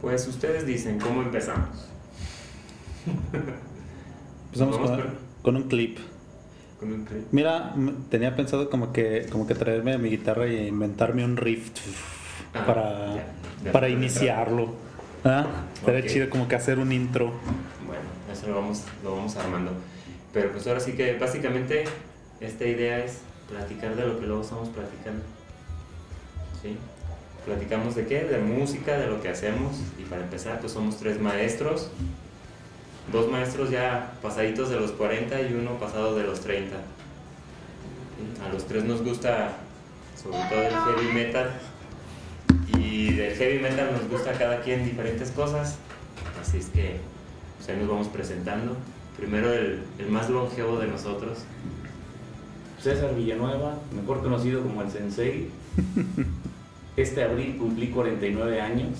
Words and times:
Pues 0.00 0.26
ustedes 0.28 0.66
dicen, 0.66 0.98
¿cómo 0.98 1.22
empezamos? 1.22 1.88
Empezamos 4.46 4.76
con, 5.42 5.56
un 5.56 5.62
clip. 5.64 5.98
Con 6.78 6.92
un 6.92 7.04
clip. 7.04 7.24
Mira, 7.32 7.74
tenía 8.10 8.36
pensado 8.36 8.70
como 8.70 8.92
que, 8.92 9.26
como 9.30 9.46
que 9.46 9.54
traerme 9.54 9.98
mi 9.98 10.10
guitarra 10.10 10.46
y 10.46 10.68
inventarme 10.68 11.24
un 11.24 11.36
riff 11.36 11.70
Ah, 12.54 12.64
para, 12.66 13.14
ya, 13.14 13.26
ya. 13.64 13.72
para 13.72 13.88
iniciarlo. 13.88 14.74
¿Ah? 15.24 15.46
Estaría 15.74 16.06
chido 16.06 16.30
como 16.30 16.48
que 16.48 16.56
hacer 16.56 16.78
un 16.78 16.92
intro. 16.92 17.32
Bueno, 17.86 18.02
eso 18.32 18.48
lo 18.48 18.56
vamos, 18.56 18.84
lo 19.02 19.16
vamos 19.16 19.36
armando. 19.36 19.72
Pero 20.32 20.52
pues 20.52 20.66
ahora 20.66 20.80
sí 20.80 20.92
que 20.92 21.18
básicamente 21.18 21.84
esta 22.40 22.64
idea 22.64 23.04
es 23.04 23.20
platicar 23.48 23.96
de 23.96 24.06
lo 24.06 24.20
que 24.20 24.26
luego 24.26 24.42
estamos 24.42 24.68
platicando. 24.68 25.22
¿Sí? 26.62 26.76
Platicamos 27.48 27.94
de 27.94 28.04
qué? 28.04 28.24
De 28.24 28.38
música, 28.40 28.98
de 28.98 29.06
lo 29.06 29.22
que 29.22 29.30
hacemos. 29.30 29.78
Y 29.98 30.02
para 30.02 30.22
empezar, 30.22 30.60
pues 30.60 30.70
somos 30.70 30.98
tres 30.98 31.18
maestros. 31.18 31.88
Dos 33.10 33.30
maestros 33.30 33.70
ya 33.70 34.12
pasaditos 34.20 34.68
de 34.68 34.78
los 34.78 34.90
40 34.92 35.40
y 35.40 35.54
uno 35.54 35.80
pasado 35.80 36.14
de 36.14 36.24
los 36.24 36.40
30. 36.40 36.76
¿Sí? 36.76 38.42
A 38.46 38.52
los 38.52 38.66
tres 38.66 38.84
nos 38.84 39.02
gusta 39.02 39.56
sobre 40.22 40.36
todo 40.50 40.62
el 40.62 40.74
heavy 40.74 41.14
metal. 41.14 41.50
Y 42.78 43.14
del 43.14 43.34
heavy 43.34 43.60
metal 43.60 43.92
nos 43.94 44.10
gusta 44.10 44.32
a 44.32 44.34
cada 44.34 44.60
quien 44.60 44.84
diferentes 44.84 45.30
cosas. 45.30 45.78
Así 46.38 46.58
es 46.58 46.66
que 46.66 46.96
pues 47.56 47.70
ahí 47.70 47.78
nos 47.78 47.88
vamos 47.88 48.08
presentando. 48.08 48.76
Primero 49.16 49.50
el, 49.54 49.84
el 49.98 50.10
más 50.10 50.28
longevo 50.28 50.78
de 50.78 50.88
nosotros. 50.88 51.38
César 52.78 53.14
Villanueva, 53.14 53.78
mejor 53.96 54.20
conocido 54.20 54.62
como 54.62 54.82
el 54.82 54.90
Sensei. 54.90 55.48
Este 57.00 57.22
abril 57.22 57.56
cumplí 57.58 57.88
49 57.90 58.60
años. 58.60 58.90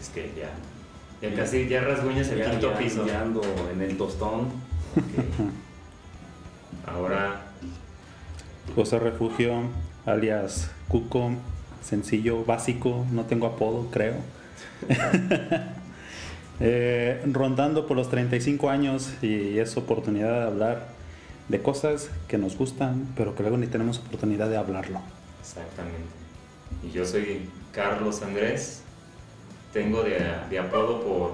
Es 0.00 0.08
que 0.10 0.30
ya, 0.36 0.50
ya 1.26 1.34
casi 1.34 1.66
ya 1.68 1.80
rasguñas 1.82 2.28
el 2.28 2.38
Ya- 2.40 2.50
quinto 2.50 2.72
ya- 2.72 2.78
piso. 2.78 3.06
ya 3.06 3.22
ando 3.22 3.40
en 3.72 3.80
el 3.80 3.96
tostón. 3.96 4.40
Ok. 4.96 5.46
Ahora, 6.86 7.42
José 8.74 8.98
Refugio, 8.98 9.62
alias 10.04 10.70
Cuco, 10.88 11.30
sencillo, 11.82 12.44
básico, 12.44 13.06
no 13.10 13.24
tengo 13.24 13.46
apodo, 13.46 13.88
creo. 13.90 14.14
Eh, 16.64 17.20
rondando 17.32 17.88
por 17.88 17.96
los 17.96 18.08
35 18.08 18.70
años 18.70 19.14
y 19.20 19.58
es 19.58 19.76
oportunidad 19.76 20.32
de 20.42 20.46
hablar 20.46 20.86
de 21.48 21.60
cosas 21.60 22.08
que 22.28 22.38
nos 22.38 22.56
gustan, 22.56 23.08
pero 23.16 23.34
que 23.34 23.42
luego 23.42 23.56
ni 23.56 23.66
tenemos 23.66 23.98
oportunidad 23.98 24.48
de 24.48 24.58
hablarlo. 24.58 25.00
Exactamente. 25.42 26.08
Y 26.82 26.90
yo 26.90 27.04
soy 27.04 27.48
Carlos 27.72 28.22
Andrés. 28.22 28.82
Tengo 29.72 30.02
de, 30.02 30.18
de 30.48 30.58
apodo 30.58 31.02
por, 31.02 31.32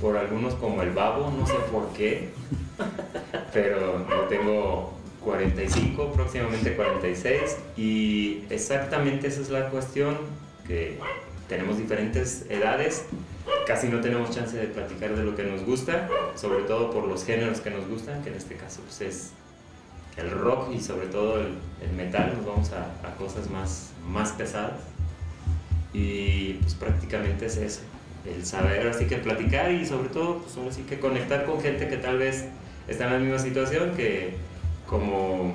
por 0.00 0.16
algunos 0.16 0.54
como 0.54 0.82
el 0.82 0.90
babo, 0.90 1.30
no 1.30 1.46
sé 1.46 1.54
por 1.72 1.88
qué. 1.92 2.30
Pero 3.52 4.06
yo 4.08 4.22
tengo 4.28 4.92
45, 5.24 6.12
próximamente 6.12 6.76
46. 6.76 7.56
Y 7.76 8.44
exactamente 8.50 9.28
esa 9.28 9.40
es 9.40 9.50
la 9.50 9.70
cuestión, 9.70 10.16
que 10.66 10.98
tenemos 11.48 11.78
diferentes 11.78 12.46
edades. 12.48 13.06
Casi 13.66 13.88
no 13.88 14.00
tenemos 14.00 14.30
chance 14.30 14.56
de 14.56 14.66
platicar 14.66 15.14
de 15.14 15.24
lo 15.24 15.34
que 15.34 15.44
nos 15.44 15.64
gusta, 15.64 16.08
sobre 16.34 16.64
todo 16.64 16.90
por 16.90 17.06
los 17.06 17.24
géneros 17.24 17.60
que 17.60 17.70
nos 17.70 17.88
gustan, 17.88 18.22
que 18.22 18.30
en 18.30 18.36
este 18.36 18.56
caso 18.56 18.80
pues, 18.82 19.00
es 19.00 19.30
el 20.20 20.30
rock 20.30 20.72
y 20.74 20.80
sobre 20.80 21.06
todo 21.06 21.40
el, 21.40 21.54
el 21.82 21.92
metal, 21.96 22.34
nos 22.36 22.46
vamos 22.46 22.72
a, 22.72 23.06
a 23.06 23.14
cosas 23.16 23.50
más, 23.50 23.90
más 24.08 24.32
pesadas. 24.32 24.80
Y 25.92 26.54
pues 26.54 26.74
prácticamente 26.74 27.46
es 27.46 27.56
eso, 27.56 27.80
el 28.24 28.46
saber 28.46 28.86
así 28.86 29.06
que 29.06 29.16
platicar 29.16 29.72
y 29.72 29.84
sobre 29.84 30.08
todo 30.08 30.38
pues 30.38 30.76
que 30.88 31.00
conectar 31.00 31.44
con 31.44 31.60
gente 31.60 31.88
que 31.88 31.96
tal 31.96 32.18
vez 32.18 32.44
está 32.86 33.06
en 33.06 33.12
la 33.12 33.18
misma 33.18 33.38
situación, 33.38 33.92
que 33.96 34.34
como, 34.86 35.52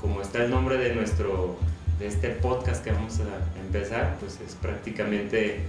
como 0.00 0.22
está 0.22 0.44
el 0.44 0.50
nombre 0.50 0.76
de 0.78 0.94
nuestro, 0.94 1.56
de 1.98 2.08
este 2.08 2.30
podcast 2.30 2.82
que 2.82 2.90
vamos 2.92 3.20
a 3.20 3.60
empezar, 3.60 4.16
pues 4.18 4.40
es 4.44 4.54
prácticamente 4.54 5.60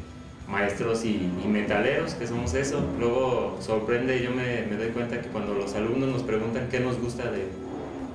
maestros 0.47 1.03
y, 1.03 1.29
y 1.43 1.47
metaleros, 1.47 2.13
que 2.13 2.25
somos 2.25 2.53
eso. 2.53 2.83
Luego 2.99 3.57
sorprende, 3.59 4.23
yo 4.23 4.31
me, 4.31 4.63
me 4.63 4.77
doy 4.77 4.89
cuenta 4.89 5.22
que 5.22 5.27
cuando 5.29 5.53
los 5.53 5.75
alumnos 5.75 6.09
nos 6.09 6.23
preguntan 6.23 6.69
qué 6.69 6.79
nos 6.79 6.99
gusta 6.99 7.29
de, 7.29 7.45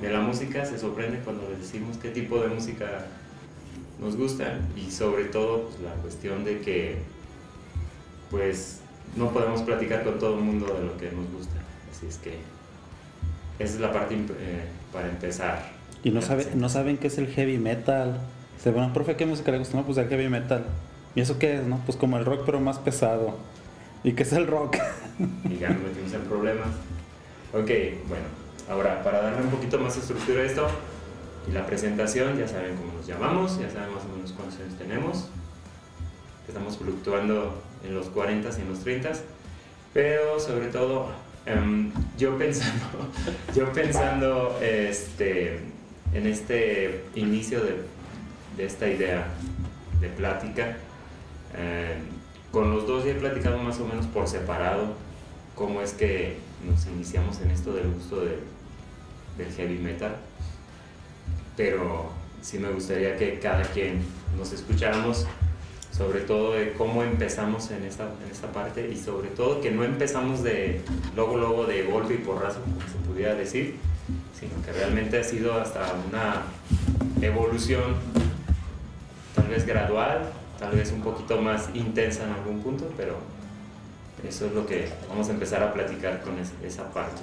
de 0.03 0.11
la 0.11 0.21
música, 0.21 0.65
se 0.67 0.79
sorprende 0.79 1.21
cuando 1.21 1.49
les 1.49 1.61
decimos 1.61 1.97
qué 1.97 2.11
tipo 2.11 2.41
de 2.41 2.49
música 2.49 3.07
nos 4.01 4.17
gusta 4.17 4.59
y 4.77 4.91
sobre 4.91 5.27
todo 5.27 5.69
pues, 5.69 5.81
la 5.81 5.93
cuestión 6.03 6.45
de 6.45 6.61
que 6.61 6.97
pues 8.31 8.81
no 9.17 9.31
podemos 9.31 9.63
platicar 9.63 10.03
con 10.03 10.19
todo 10.19 10.39
el 10.39 10.45
mundo 10.45 10.67
de 10.67 10.85
lo 10.85 10.97
que 10.97 11.13
nos 11.13 11.31
gusta. 11.33 11.55
Así 11.91 12.07
es 12.07 12.17
que 12.17 12.33
esa 13.59 13.75
es 13.75 13.81
la 13.81 13.93
parte 13.93 14.15
eh, 14.15 14.65
para 14.93 15.09
empezar. 15.09 15.71
Y 16.03 16.11
no, 16.11 16.21
sabe, 16.21 16.49
no 16.55 16.69
saben 16.69 16.99
qué 16.99 17.07
es 17.07 17.19
el 17.19 17.29
heavy 17.29 17.59
metal. 17.59 18.19
Se 18.61 18.73
bueno, 18.73 18.93
profe, 18.93 19.15
¿qué 19.15 19.25
música 19.25 19.53
le 19.53 19.59
gusta? 19.59 19.77
No, 19.77 19.85
pues 19.85 19.99
el 19.99 20.09
heavy 20.09 20.29
metal. 20.29 20.65
¿Y 21.15 21.21
eso 21.21 21.39
qué 21.39 21.59
es? 21.59 21.65
No? 21.65 21.79
Pues 21.87 21.97
como 21.97 22.19
el 22.19 22.25
rock, 22.25 22.43
pero 22.45 22.59
más 22.59 22.79
pesado. 22.79 23.37
¿Y 24.03 24.13
qué 24.13 24.25
es 24.25 24.33
el 24.33 24.49
rock? 24.49 24.79
y 25.45 25.59
ya 25.59 25.69
nos 25.69 25.83
metimos 25.83 26.13
en 26.13 26.23
problemas. 26.23 26.69
Ok, 27.53 27.71
bueno, 28.09 28.42
ahora 28.73 29.03
para 29.03 29.21
darle 29.23 29.43
un 29.43 29.51
poquito 29.51 29.79
más 29.79 29.97
estructura 29.97 30.41
a 30.41 30.45
esto 30.45 30.67
y 31.49 31.53
la 31.53 31.67
presentación, 31.67 32.39
ya 32.39 32.49
saben 32.49 32.77
cómo 32.77 32.93
nos 32.95 33.07
llamamos, 33.07 33.59
ya 33.61 33.69
saben 33.71 33.93
más 33.95 34.05
o 34.05 34.17
menos 34.17 34.33
cuántos 34.33 34.59
años 34.61 34.75
tenemos. 34.79 35.29
Estamos 36.49 36.77
fluctuando 36.79 37.61
en 37.85 37.95
los 37.95 38.07
40 38.09 38.49
y 38.59 38.63
en 38.63 38.69
los 38.69 38.81
30, 38.81 39.13
pero 39.93 40.39
sobre 40.41 40.69
todo 40.69 41.09
em, 41.47 41.93
yo 42.17 42.39
pensando, 42.39 42.85
yo 43.55 43.73
pensando 43.73 44.59
este, 44.63 45.61
en 46.15 46.27
este 46.27 47.05
inicio 47.15 47.61
de, 47.63 47.83
esta 48.65 48.87
idea 48.89 49.27
de 50.01 50.09
plática, 50.09 50.77
em, 51.57 51.99
con 52.51 52.71
los 52.71 52.87
dos 52.87 53.05
ya 53.05 53.13
he 53.13 53.15
platicado 53.15 53.59
más 53.59 53.81
o 53.81 53.87
menos 53.87 54.07
por 54.07 54.29
separado 54.29 54.95
cómo 55.55 55.81
es 55.81 55.93
que 55.93 56.37
nos 56.67 56.87
iniciamos 56.87 57.41
en 57.41 57.51
esto 57.51 57.73
del 57.73 57.91
gusto 57.93 58.25
de- 58.25 58.52
del 59.39 59.53
heavy 59.53 59.79
metal. 59.79 60.17
Pero 61.57 62.11
sí 62.41 62.59
me 62.59 62.71
gustaría 62.71 63.17
que 63.17 63.39
cada 63.39 63.63
quien 63.63 64.01
nos 64.37 64.53
escucháramos 64.53 65.27
sobre 65.97 66.21
todo 66.21 66.55
de 66.55 66.73
cómo 66.73 67.03
empezamos 67.03 67.71
en 67.71 67.85
esta, 67.85 68.05
en 68.05 68.31
esta 68.33 68.51
parte 68.51 68.89
y 68.91 68.97
sobre 68.97 69.29
todo 69.29 69.61
que 69.61 69.71
no 69.71 69.85
empezamos 69.85 70.43
de 70.43 70.81
luego 71.15 71.37
luego 71.37 71.67
de 71.67 71.83
golpe 71.83 72.15
y 72.15 72.19
porrazo 72.19 72.61
como 72.63 72.81
se 72.81 72.97
pudiera 73.07 73.35
decir 73.35 73.77
sino 74.41 74.53
que 74.65 74.73
realmente 74.73 75.19
ha 75.21 75.23
sido 75.23 75.53
hasta 75.61 75.93
una 76.09 76.45
evolución 77.21 77.95
tal 79.35 79.49
vez 79.49 79.67
gradual 79.67 80.33
tal 80.59 80.75
vez 80.75 80.91
un 80.93 81.03
poquito 81.03 81.41
más 81.43 81.69
intensa 81.75 82.25
en 82.25 82.31
algún 82.31 82.63
punto 82.63 82.91
pero 82.97 83.17
eso 84.27 84.47
es 84.47 84.53
lo 84.55 84.67
que 84.67 84.89
vamos 85.11 85.29
a 85.29 85.33
empezar 85.33 85.63
a 85.63 85.75
platicar 85.75 86.23
con 86.23 86.39
es- 86.39 86.53
esa 86.65 86.91
parte 86.91 87.21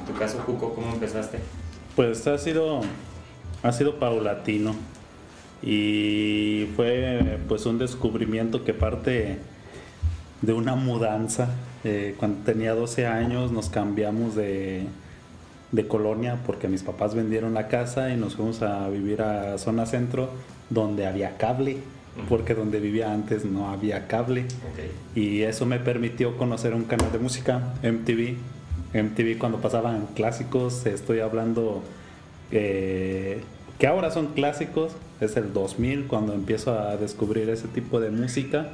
en 0.00 0.06
tu 0.06 0.18
caso 0.18 0.38
Cuco 0.38 0.74
¿cómo 0.74 0.92
empezaste? 0.92 1.38
Pues 1.94 2.26
ha 2.26 2.38
sido, 2.38 2.80
ha 3.62 3.72
sido 3.72 3.98
paulatino. 3.98 4.74
Y 5.62 6.68
fue 6.76 7.38
pues 7.48 7.64
un 7.66 7.78
descubrimiento 7.78 8.64
que 8.64 8.74
parte 8.74 9.38
de 10.42 10.52
una 10.52 10.74
mudanza. 10.74 11.48
Eh, 11.84 12.14
cuando 12.18 12.44
tenía 12.44 12.74
12 12.74 13.06
años 13.06 13.52
nos 13.52 13.68
cambiamos 13.70 14.34
de, 14.34 14.86
de 15.72 15.88
colonia 15.88 16.38
porque 16.46 16.68
mis 16.68 16.82
papás 16.82 17.14
vendieron 17.14 17.54
la 17.54 17.68
casa 17.68 18.10
y 18.10 18.16
nos 18.16 18.36
fuimos 18.36 18.62
a 18.62 18.88
vivir 18.88 19.22
a 19.22 19.58
zona 19.58 19.86
centro 19.86 20.30
donde 20.70 21.06
había 21.06 21.36
cable, 21.36 21.78
porque 22.28 22.54
donde 22.54 22.80
vivía 22.80 23.12
antes 23.12 23.44
no 23.44 23.70
había 23.70 24.08
cable. 24.08 24.46
Y 25.14 25.42
eso 25.42 25.66
me 25.66 25.78
permitió 25.78 26.36
conocer 26.36 26.74
un 26.74 26.84
canal 26.84 27.12
de 27.12 27.18
música, 27.18 27.74
MTV. 27.82 28.36
MTV 28.94 29.38
cuando 29.38 29.58
pasaban 29.58 30.06
clásicos, 30.14 30.86
estoy 30.86 31.20
hablando 31.20 31.82
eh, 32.50 33.42
que 33.78 33.86
ahora 33.86 34.10
son 34.10 34.28
clásicos, 34.28 34.92
es 35.20 35.36
el 35.36 35.52
2000 35.52 36.06
cuando 36.06 36.32
empiezo 36.32 36.78
a 36.78 36.96
descubrir 36.96 37.48
ese 37.50 37.68
tipo 37.68 38.00
de 38.00 38.10
música. 38.10 38.68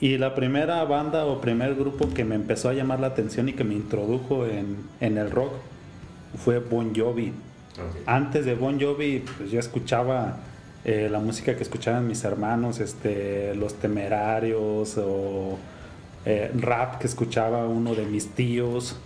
Y 0.00 0.18
la 0.18 0.34
primera 0.34 0.84
banda 0.84 1.24
o 1.24 1.40
primer 1.40 1.74
grupo 1.76 2.12
que 2.12 2.24
me 2.24 2.34
empezó 2.34 2.68
a 2.68 2.74
llamar 2.74 3.00
la 3.00 3.08
atención 3.08 3.48
y 3.48 3.52
que 3.52 3.64
me 3.64 3.74
introdujo 3.74 4.46
en, 4.46 4.76
en 5.00 5.18
el 5.18 5.30
rock 5.30 5.52
fue 6.36 6.58
Bon 6.58 6.94
Jovi. 6.94 7.32
Antes 8.06 8.44
de 8.44 8.54
Bon 8.54 8.80
Jovi, 8.80 9.24
pues 9.38 9.50
yo 9.50 9.58
escuchaba 9.58 10.36
eh, 10.84 11.08
la 11.10 11.18
música 11.18 11.56
que 11.56 11.62
escuchaban 11.62 12.06
mis 12.06 12.24
hermanos, 12.24 12.80
este, 12.80 13.54
Los 13.54 13.74
Temerarios 13.74 14.98
o 14.98 15.58
eh, 16.26 16.50
rap 16.54 16.98
que 16.98 17.06
escuchaba 17.06 17.66
uno 17.66 17.94
de 17.94 18.04
mis 18.06 18.28
tíos. 18.28 18.96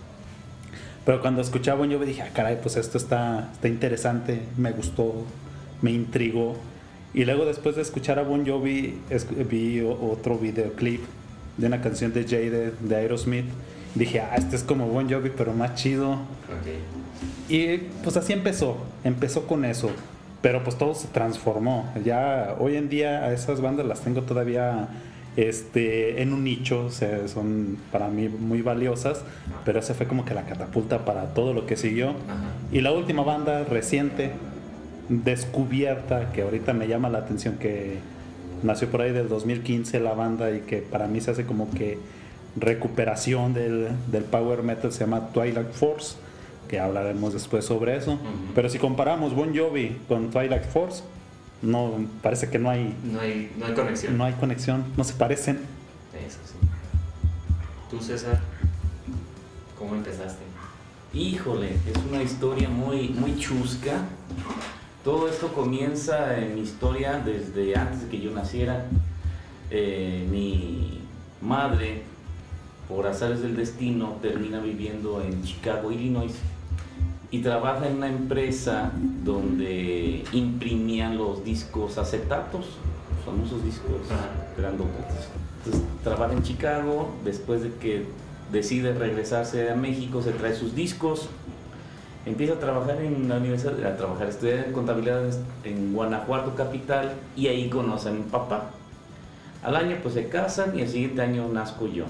Pero 1.04 1.20
cuando 1.22 1.40
escuchaba 1.40 1.78
Bon 1.78 1.90
Jovi 1.92 2.06
dije, 2.06 2.22
ah, 2.22 2.28
caray, 2.34 2.58
pues 2.62 2.76
esto 2.76 2.98
está, 2.98 3.50
está 3.52 3.68
interesante, 3.68 4.40
me 4.56 4.72
gustó, 4.72 5.14
me 5.80 5.90
intrigó. 5.90 6.56
Y 7.14 7.24
luego 7.24 7.46
después 7.46 7.76
de 7.76 7.82
escuchar 7.82 8.18
a 8.18 8.22
Bon 8.22 8.46
Jovi, 8.46 8.98
es- 9.08 9.26
vi 9.48 9.80
otro 9.80 10.36
videoclip 10.38 11.00
de 11.56 11.66
una 11.66 11.80
canción 11.80 12.12
de 12.12 12.24
Jade 12.24 12.72
de 12.78 12.96
Aerosmith. 12.96 13.46
Dije, 13.94 14.20
ah, 14.20 14.34
este 14.36 14.56
es 14.56 14.62
como 14.62 14.86
Bon 14.88 15.10
Jovi, 15.10 15.30
pero 15.34 15.54
más 15.54 15.74
chido. 15.76 16.18
Y 17.48 17.78
pues 18.04 18.16
así 18.18 18.32
empezó, 18.34 18.76
empezó 19.02 19.46
con 19.46 19.64
eso. 19.64 19.90
Pero 20.42 20.62
pues 20.62 20.76
todo 20.76 20.94
se 20.94 21.08
transformó. 21.08 21.90
Ya 22.04 22.54
hoy 22.60 22.76
en 22.76 22.88
día 22.90 23.24
a 23.24 23.32
esas 23.32 23.60
bandas 23.60 23.86
las 23.86 24.00
tengo 24.02 24.22
todavía 24.22 24.88
este, 25.38 26.20
en 26.20 26.32
un 26.32 26.42
nicho, 26.42 26.86
o 26.86 26.90
sea, 26.90 27.28
son 27.28 27.78
para 27.92 28.08
mí 28.08 28.28
muy 28.28 28.60
valiosas, 28.60 29.22
pero 29.64 29.78
esa 29.78 29.94
fue 29.94 30.08
como 30.08 30.24
que 30.24 30.34
la 30.34 30.42
catapulta 30.42 31.04
para 31.04 31.26
todo 31.32 31.54
lo 31.54 31.64
que 31.64 31.76
siguió. 31.76 32.08
Ajá. 32.08 32.16
Y 32.72 32.80
la 32.80 32.90
última 32.90 33.22
banda 33.22 33.62
reciente, 33.62 34.32
descubierta, 35.08 36.32
que 36.32 36.42
ahorita 36.42 36.72
me 36.72 36.88
llama 36.88 37.08
la 37.08 37.18
atención, 37.18 37.54
que 37.54 37.98
nació 38.64 38.90
por 38.90 39.02
ahí 39.02 39.12
del 39.12 39.28
2015 39.28 40.00
la 40.00 40.14
banda 40.14 40.50
y 40.50 40.62
que 40.62 40.78
para 40.78 41.06
mí 41.06 41.20
se 41.20 41.30
hace 41.30 41.46
como 41.46 41.70
que 41.70 42.00
recuperación 42.56 43.54
del, 43.54 43.90
del 44.10 44.24
power 44.24 44.64
metal, 44.64 44.90
se 44.90 45.04
llama 45.04 45.28
Twilight 45.28 45.70
Force, 45.70 46.16
que 46.66 46.80
hablaremos 46.80 47.32
después 47.32 47.64
sobre 47.64 47.96
eso. 47.96 48.18
Pero 48.56 48.68
si 48.68 48.80
comparamos 48.80 49.36
Bon 49.36 49.56
Jovi 49.56 49.98
con 50.08 50.30
Twilight 50.30 50.64
Force, 50.64 51.04
no 51.62 51.92
parece 52.22 52.48
que 52.50 52.58
no 52.58 52.70
hay, 52.70 52.94
No 53.04 53.20
hay, 53.20 53.52
no 53.58 53.66
hay 53.66 53.74
conexión. 53.74 54.18
no 54.18 54.24
hay 54.24 54.32
conexión, 54.34 54.84
no 54.96 55.04
se 55.04 55.14
parecen. 55.14 55.56
Eso 56.14 56.38
sí. 56.44 56.68
Tú, 57.90 58.00
César, 58.00 58.40
¿cómo 59.78 59.94
empezaste? 59.94 60.42
Híjole, 61.14 61.70
es 61.74 61.96
una 62.10 62.22
historia 62.22 62.68
muy, 62.68 63.08
muy 63.10 63.36
chusca. 63.38 64.02
Todo 65.04 65.28
esto 65.28 65.48
comienza 65.54 66.38
en 66.38 66.54
mi 66.54 66.60
historia 66.62 67.18
desde 67.24 67.76
antes 67.76 68.02
de 68.02 68.08
que 68.08 68.20
yo 68.20 68.30
naciera. 68.32 68.84
Eh, 69.70 70.26
mi 70.30 71.00
madre, 71.40 72.02
por 72.88 73.06
azares 73.06 73.40
del 73.40 73.56
destino, 73.56 74.16
termina 74.20 74.60
viviendo 74.60 75.22
en 75.22 75.42
Chicago, 75.44 75.90
Illinois, 75.92 76.32
y 77.30 77.40
trabaja 77.40 77.86
en 77.86 77.96
una 77.96 78.08
empresa 78.08 78.90
donde 79.22 80.24
imprimían 80.32 81.18
los 81.18 81.44
discos 81.44 81.98
acetatos, 81.98 82.66
los 83.16 83.24
famosos 83.24 83.64
discos 83.64 84.00
grandotes. 84.56 85.28
Entonces 85.64 85.88
trabaja 86.02 86.32
en 86.32 86.42
Chicago, 86.42 87.10
después 87.24 87.62
de 87.62 87.74
que 87.74 88.06
decide 88.50 88.94
regresarse 88.94 89.70
a 89.70 89.74
México, 89.74 90.22
se 90.22 90.32
trae 90.32 90.54
sus 90.54 90.74
discos, 90.74 91.28
empieza 92.24 92.54
a 92.54 92.58
trabajar 92.58 93.00
en 93.02 93.28
la 93.28 93.36
universidad, 93.36 93.84
a 93.84 93.96
trabajar, 93.96 94.28
estudiar 94.28 94.72
contabilidad 94.72 95.22
en 95.64 95.92
Guanajuato 95.92 96.54
capital 96.54 97.12
y 97.36 97.48
ahí 97.48 97.68
conoce 97.68 98.08
a 98.08 98.12
mi 98.12 98.22
papá. 98.22 98.70
Al 99.62 99.76
año 99.76 99.96
pues 100.02 100.14
se 100.14 100.28
casan 100.28 100.78
y 100.78 100.82
el 100.82 100.88
siguiente 100.88 101.20
año 101.20 101.48
nazco 101.48 101.86
yo. 101.88 102.04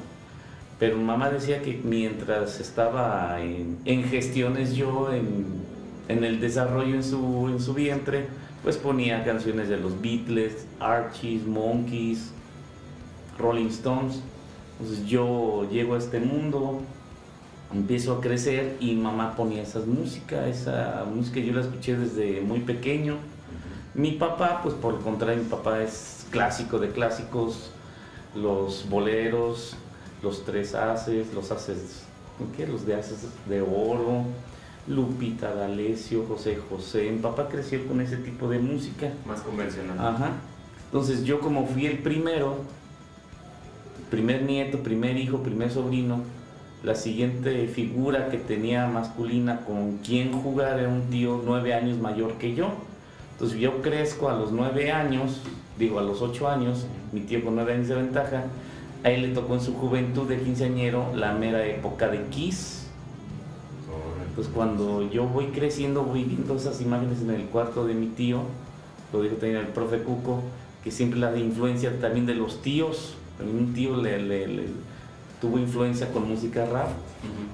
Pero 0.79 0.97
mamá 0.97 1.31
decía 1.31 1.61
que 1.61 1.81
mientras 1.83 2.61
estaba 2.61 3.41
en, 3.41 3.79
en 3.85 4.05
gestiones 4.05 4.75
yo, 4.75 5.13
en, 5.13 5.47
en 6.09 6.25
el 6.25 6.41
desarrollo 6.41 6.95
en 6.95 7.03
su, 7.03 7.49
en 7.49 7.61
su 7.61 7.75
vientre, 7.75 8.27
pues 8.63 8.77
ponía 8.77 9.25
canciones 9.25 9.69
de 9.69 9.77
los 9.77 10.01
Beatles, 10.01 10.67
Archies, 10.79 11.45
Monkeys, 11.47 12.33
Rolling 13.39 13.69
Stones. 13.69 14.21
Entonces 14.79 15.07
yo 15.07 15.69
llego 15.71 15.95
a 15.95 15.99
este 15.99 16.21
mundo, 16.21 16.81
empiezo 17.75 18.15
a 18.15 18.21
crecer 18.21 18.77
y 18.79 18.95
mamá 18.95 19.35
ponía 19.37 19.63
esas 19.63 19.87
música, 19.87 20.47
esa 20.47 21.05
música 21.13 21.41
yo 21.41 21.53
la 21.53 21.63
escuché 21.63 21.97
desde 21.97 22.41
muy 22.41 22.61
pequeño. 22.61 23.17
Mi 23.95 24.13
papá, 24.13 24.61
pues 24.63 24.75
por 24.75 24.95
el 24.95 25.01
contrario, 25.01 25.43
mi 25.43 25.49
papá 25.49 25.83
es 25.83 26.27
clásico 26.31 26.79
de 26.79 26.91
clásicos, 26.91 27.71
los 28.37 28.89
boleros, 28.89 29.77
los 30.23 30.45
tres 30.45 30.75
haces, 30.75 31.33
los 31.35 31.51
haces, 31.51 32.05
¿qué? 32.57 32.67
Los 32.67 32.87
de 32.87 32.95
haces 32.95 33.27
de 33.49 33.61
oro, 33.61 34.25
Lupita 34.87 35.55
D'Alessio, 35.55 36.25
José 36.27 36.59
José. 36.69 37.11
Mi 37.11 37.19
papá 37.19 37.49
creció 37.49 37.87
con 37.87 38.01
ese 38.01 38.17
tipo 38.17 38.49
de 38.49 38.59
música. 38.59 39.13
Más 39.27 39.41
convencional. 39.43 39.99
Ajá. 39.99 40.33
Entonces 40.87 41.25
yo 41.25 41.41
como 41.41 41.67
fui 41.67 41.87
el 41.87 41.99
primero, 41.99 42.57
primer 44.11 44.43
nieto, 44.43 44.79
primer 44.79 45.17
hijo, 45.19 45.43
primer 45.43 45.71
sobrino, 45.71 46.23
la 46.83 46.95
siguiente 46.95 47.67
figura 47.67 48.31
que 48.31 48.39
tenía 48.39 48.87
masculina 48.87 49.61
con 49.67 49.99
quien 49.99 50.33
jugar 50.33 50.79
era 50.79 50.89
un 50.89 51.11
tío 51.11 51.43
nueve 51.45 51.75
años 51.75 51.99
mayor 51.99 52.35
que 52.35 52.55
yo. 52.55 52.71
Entonces 53.33 53.59
yo 53.59 53.83
crezco 53.83 54.31
a 54.31 54.35
los 54.35 54.53
nueve 54.53 54.91
años, 54.91 55.43
digo 55.79 55.99
a 55.99 56.03
los 56.03 56.23
ocho 56.23 56.49
años, 56.49 56.87
mi 57.13 57.21
tío 57.21 57.45
con 57.45 57.55
nueve 57.57 57.75
años 57.75 57.89
de 57.89 57.97
ventaja, 57.97 58.45
a 59.05 59.11
él 59.11 59.23
le 59.23 59.29
tocó 59.29 59.55
en 59.55 59.61
su 59.61 59.75
juventud 59.75 60.29
de 60.29 60.39
quinceañero 60.41 61.13
la 61.15 61.33
mera 61.33 61.65
época 61.67 62.09
de 62.09 62.25
Kiss. 62.27 62.87
Pues 64.35 64.47
cuando 64.49 65.09
yo 65.11 65.25
voy 65.27 65.47
creciendo, 65.47 66.05
voy 66.05 66.23
viendo 66.25 66.55
esas 66.57 66.81
imágenes 66.81 67.21
en 67.23 67.31
el 67.31 67.43
cuarto 67.47 67.85
de 67.87 67.95
mi 67.95 68.07
tío, 68.07 68.43
lo 69.13 69.23
dijo 69.23 69.35
también 69.37 69.61
el 69.61 69.67
profe 69.69 69.99
Cuco, 69.99 70.43
que 70.85 70.91
siempre 70.93 71.19
la 71.19 71.33
de 71.33 71.41
influencia 71.41 71.99
también 72.01 72.25
de 72.27 72.35
los 72.35 72.63
tíos, 72.63 73.15
un 73.41 73.73
tío 73.75 73.97
le, 73.97 74.21
le- 74.23 74.47
le 74.47 74.63
tuvo 75.41 75.59
influencia 75.59 76.13
con 76.13 76.29
música 76.29 76.67
rap. 76.67 76.89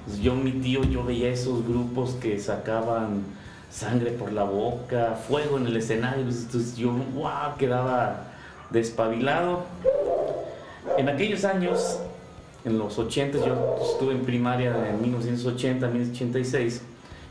Pues 0.05 0.19
yo, 0.19 0.35
mi 0.35 0.51
tío, 0.51 0.83
yo 0.83 1.03
veía 1.03 1.29
esos 1.29 1.65
grupos 1.67 2.11
que 2.21 2.37
sacaban 2.39 3.23
sangre 3.71 4.11
por 4.11 4.31
la 4.31 4.43
boca, 4.43 5.17
fuego 5.27 5.57
en 5.57 5.65
el 5.67 5.77
escenario, 5.77 6.21
entonces 6.23 6.75
yo, 6.77 6.91
wow, 6.91 7.55
quedaba 7.57 8.27
despabilado. 8.69 9.65
En 10.97 11.09
aquellos 11.09 11.43
años, 11.45 11.99
en 12.63 12.77
los 12.77 12.97
80, 12.97 13.39
yo 13.45 13.77
estuve 13.81 14.13
en 14.13 14.23
primaria 14.23 14.89
en 14.89 15.01
1980, 15.01 15.87
1986, 15.87 16.81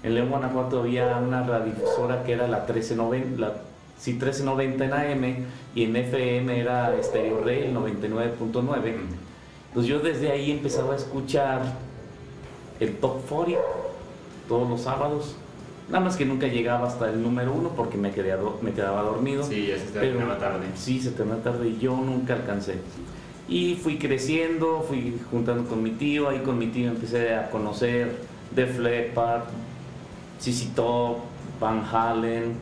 en 0.02 0.14
León, 0.14 0.28
Guanajuato 0.28 0.80
había 0.80 1.16
una 1.16 1.46
radiodifusora 1.46 2.24
que 2.24 2.32
era 2.32 2.46
la 2.46 2.58
1390, 2.58 3.40
la, 3.40 3.54
sí, 3.98 4.10
1390 4.10 4.84
en 4.84 4.92
AM 4.92 5.36
y 5.74 5.84
en 5.84 5.96
FM 5.96 6.60
era 6.60 6.94
Stereo 7.02 7.40
Rey, 7.42 7.64
el 7.64 7.74
99.9. 7.74 8.94
Entonces 9.68 9.90
yo 9.90 10.00
desde 10.00 10.30
ahí 10.30 10.50
empezaba 10.50 10.92
a 10.92 10.96
escuchar 10.96 11.62
el 12.80 12.96
Top 12.96 13.26
40 13.28 13.60
todos 14.46 14.68
los 14.68 14.82
sábados. 14.82 15.36
Nada 15.88 16.04
más 16.04 16.16
que 16.16 16.26
nunca 16.26 16.48
llegaba 16.48 16.86
hasta 16.86 17.10
el 17.10 17.22
número 17.22 17.52
uno 17.52 17.70
porque 17.70 17.96
me, 17.96 18.10
quedaba 18.12 19.02
dormido. 19.02 19.42
Sí, 19.42 19.68
ya 19.68 19.78
se 19.78 19.86
Pero- 19.86 20.00
terminaba 20.00 20.38
tarde. 20.38 20.66
Sí, 20.76 21.00
se 21.00 21.12
terminó 21.12 21.38
tarde 21.38 21.68
y 21.68 21.78
yo 21.78 21.96
nunca 21.96 22.34
alcancé. 22.34 22.74
Y 23.48 23.74
fui 23.74 23.98
creciendo, 23.98 24.84
fui 24.88 25.20
juntando 25.30 25.68
con 25.68 25.82
mi 25.82 25.90
tío, 25.90 26.28
ahí 26.28 26.38
con 26.38 26.58
mi 26.58 26.68
tío 26.68 26.88
empecé 26.88 27.34
a 27.34 27.50
conocer 27.50 28.16
Def 28.54 28.78
Leppard, 28.78 29.44
CC 30.40 30.70
Top, 30.74 31.18
Van 31.60 31.84
Halen, 31.84 32.54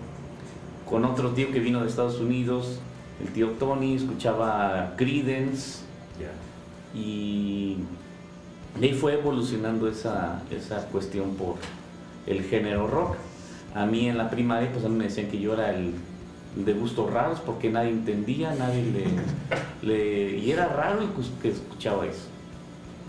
con 0.89 1.05
otro 1.05 1.31
tío 1.31 1.53
que 1.53 1.61
vino 1.61 1.81
de 1.81 1.89
Estados 1.89 2.19
Unidos, 2.19 2.81
el 3.25 3.33
tío 3.33 3.51
Tony, 3.51 3.95
escuchaba 3.95 4.95
Creedence 4.97 5.83
y 6.95 7.77
ahí 8.81 8.93
fue 8.93 9.15
evolucionando 9.15 9.89
esa, 9.89 10.43
esa 10.51 10.87
cuestión 10.89 11.37
por 11.37 11.57
el 12.27 12.43
género 12.43 12.87
rock. 12.89 13.17
A 13.75 13.87
mí 13.87 14.09
en 14.09 14.19
la 14.19 14.29
primaria 14.31 14.71
pues 14.71 14.85
a 14.85 14.89
mí 14.89 14.97
me 14.97 15.05
decían 15.05 15.29
que 15.29 15.41
yo 15.41 15.55
era 15.55 15.75
el 15.75 15.95
de 16.57 16.73
gustos 16.75 17.11
raros 17.11 17.41
porque 17.41 17.71
nadie 17.71 17.91
entendía, 17.91 18.55
nadie 18.55 18.85
le, 19.83 20.39
y 20.39 20.51
era 20.51 20.69
raro 20.69 21.01
que 21.41 21.49
escuchaba 21.49 22.07
eso. 22.07 22.27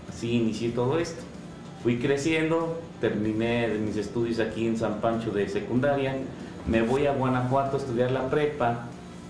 Así 0.08 0.32
inicié 0.32 0.70
todo 0.70 0.98
esto. 0.98 1.22
Fui 1.82 1.98
creciendo, 1.98 2.80
terminé 3.00 3.68
mis 3.68 3.96
estudios 3.96 4.40
aquí 4.40 4.66
en 4.66 4.78
San 4.78 5.00
Pancho 5.00 5.30
de 5.30 5.48
secundaria, 5.48 6.16
me 6.66 6.80
voy 6.80 7.06
a 7.06 7.12
Guanajuato 7.12 7.76
a 7.76 7.80
estudiar 7.80 8.10
la 8.10 8.30
prepa 8.30 8.86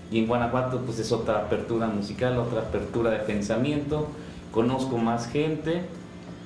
y 0.09 0.19
en 0.19 0.27
Guanajuato 0.27 0.81
pues 0.81 0.99
es 0.99 1.11
otra 1.11 1.39
apertura 1.39 1.87
musical, 1.87 2.37
otra 2.37 2.61
apertura 2.61 3.11
de 3.11 3.19
pensamiento, 3.19 4.07
conozco 4.53 4.97
más 4.97 5.27
gente 5.27 5.81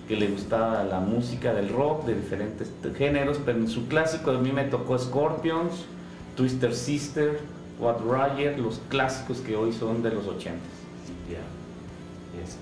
que 0.08 0.16
le 0.16 0.28
gustaba 0.30 0.84
la 0.84 1.00
música 1.00 1.54
del 1.54 1.70
rock 1.70 2.06
de 2.06 2.16
diferentes 2.16 2.72
géneros, 2.98 3.40
pero 3.46 3.60
en 3.60 3.68
su 3.68 3.88
clásico 3.88 4.32
a 4.32 4.40
mí 4.40 4.52
me 4.52 4.64
tocó 4.64 4.98
Scorpions, 4.98 5.86
Twister 6.36 6.74
Sister, 6.74 7.40
What 7.79 8.01
Roger, 8.01 8.59
los 8.59 8.81
clásicos 8.89 9.38
que 9.38 9.55
hoy 9.55 9.71
son 9.71 10.03
de 10.03 10.12
los 10.12 10.27
80 10.27 10.59
Ya. 11.29 11.39
Eso. 12.43 12.57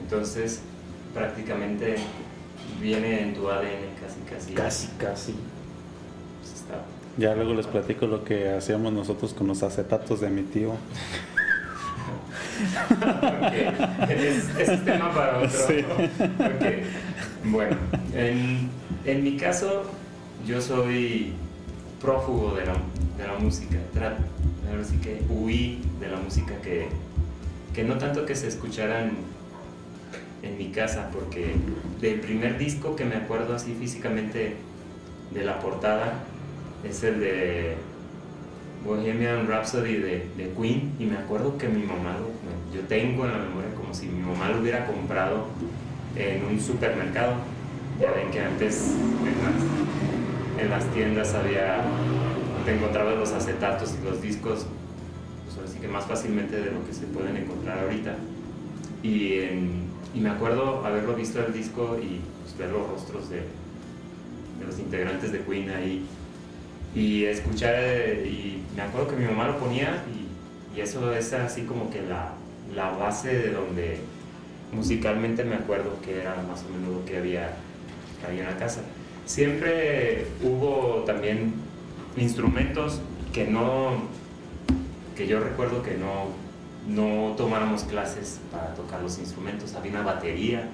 Entonces, 0.00 0.60
prácticamente 1.14 1.96
viene 2.80 3.22
en 3.22 3.34
tu 3.34 3.48
ADN 3.48 3.94
casi, 4.00 4.20
casi. 4.20 4.52
Casi, 4.52 4.88
casi. 4.98 5.34
Pues 6.40 6.54
está. 6.54 6.82
Ya 7.16 7.34
luego 7.34 7.54
les 7.54 7.66
platico 7.66 8.06
lo 8.06 8.22
que 8.22 8.50
hacíamos 8.50 8.92
nosotros 8.92 9.34
con 9.34 9.48
los 9.48 9.62
acetatos 9.62 10.20
de 10.20 10.30
mi 10.30 10.42
tío. 10.42 10.74
Ok, 13.00 13.52
es, 14.10 14.84
tema 14.84 15.12
para 15.12 15.38
otro. 15.38 15.50
Sí. 15.50 15.84
Bueno, 17.44 17.76
en, 18.14 18.68
en 19.04 19.24
mi 19.24 19.36
caso, 19.36 19.84
yo 20.46 20.60
soy 20.60 21.32
prófugo 22.00 22.54
de 22.54 22.66
la, 22.66 22.74
de 23.16 23.26
la 23.26 23.38
música. 23.38 23.78
Que 25.02 25.22
huí 25.28 25.80
de 25.98 26.08
la 26.08 26.18
música 26.18 26.54
que, 26.62 26.88
que 27.74 27.82
no 27.82 27.98
tanto 27.98 28.26
que 28.26 28.36
se 28.36 28.48
escucharan 28.48 29.12
en 30.42 30.56
mi 30.56 30.68
casa, 30.70 31.10
porque 31.12 31.54
del 32.00 32.20
primer 32.20 32.58
disco 32.58 32.94
que 32.94 33.04
me 33.04 33.16
acuerdo 33.16 33.54
así 33.54 33.74
físicamente 33.74 34.56
de 35.32 35.44
la 35.44 35.58
portada 35.58 36.12
es 36.84 37.02
el 37.02 37.20
de 37.20 37.76
Bohemian 38.84 39.48
Rhapsody 39.48 39.96
de, 39.96 40.28
de 40.36 40.52
Queen 40.56 40.92
y 40.98 41.06
me 41.06 41.16
acuerdo 41.16 41.58
que 41.58 41.68
mi 41.68 41.82
mamá, 41.82 42.16
yo 42.72 42.82
tengo 42.82 43.24
en 43.24 43.32
la 43.32 43.38
memoria 43.38 43.74
como 43.74 43.92
si 43.92 44.06
mi 44.06 44.20
mamá 44.20 44.48
lo 44.50 44.60
hubiera 44.60 44.86
comprado 44.86 45.46
en 46.14 46.44
un 46.44 46.60
supermercado. 46.60 47.34
Ya 48.00 48.12
ven 48.12 48.30
que 48.30 48.40
antes 48.40 48.94
en 50.58 50.70
las, 50.70 50.84
tiendas 50.92 51.34
había, 51.34 51.82
te 52.64 52.74
encontrabas 52.74 53.16
los 53.16 53.32
acetatos 53.32 53.94
y 54.00 54.04
los 54.04 54.20
discos, 54.20 54.66
pues 55.56 55.72
que 55.72 55.88
más 55.88 56.04
fácilmente 56.04 56.56
de 56.56 56.70
lo 56.70 56.84
que 56.86 56.92
se 56.92 57.06
pueden 57.06 57.36
encontrar 57.36 57.78
ahorita. 57.80 58.14
Y, 59.02 59.40
y 60.14 60.20
me 60.20 60.30
acuerdo 60.30 60.84
haberlo 60.84 61.14
visto 61.14 61.44
el 61.44 61.52
disco 61.52 61.96
y 62.00 62.20
pues, 62.42 62.56
ver 62.58 62.70
los 62.70 62.88
rostros 62.88 63.30
de, 63.30 63.42
los 64.66 64.78
integrantes 64.78 65.32
de 65.32 65.40
Queen 65.40 65.70
ahí 65.70 66.04
y 66.94 67.24
escuchar, 67.24 67.74
y 68.24 68.62
me 68.74 68.82
acuerdo 68.82 69.08
que 69.08 69.16
mi 69.16 69.26
mamá 69.26 69.46
lo 69.48 69.58
ponía 69.58 70.02
y, 70.12 70.26
eso 70.78 71.12
es 71.12 71.32
así 71.32 71.62
como 71.62 71.90
que 71.90 72.00
la, 72.02 72.34
la, 72.72 72.90
base 72.90 73.36
de 73.36 73.50
donde 73.50 73.98
musicalmente 74.72 75.42
me 75.42 75.56
acuerdo 75.56 76.00
que 76.04 76.20
era 76.20 76.36
más 76.48 76.62
o 76.62 76.68
menos 76.72 77.00
lo 77.00 77.04
que 77.04 77.16
había, 77.16 77.50
ahí 78.24 78.38
en 78.38 78.46
la 78.46 78.56
casa. 78.56 78.82
Siempre 79.28 80.26
hubo 80.42 81.04
también 81.06 81.54
instrumentos 82.16 83.00
que 83.32 83.46
no, 83.46 84.02
que 85.16 85.26
yo 85.26 85.38
recuerdo 85.38 85.82
que 85.82 85.96
no, 85.96 86.28
no 86.88 87.36
tomáramos 87.36 87.84
clases 87.84 88.40
para 88.50 88.74
tocar 88.74 89.02
los 89.02 89.18
instrumentos. 89.18 89.74
Había 89.74 89.92
una 89.92 90.02
batería 90.02 90.70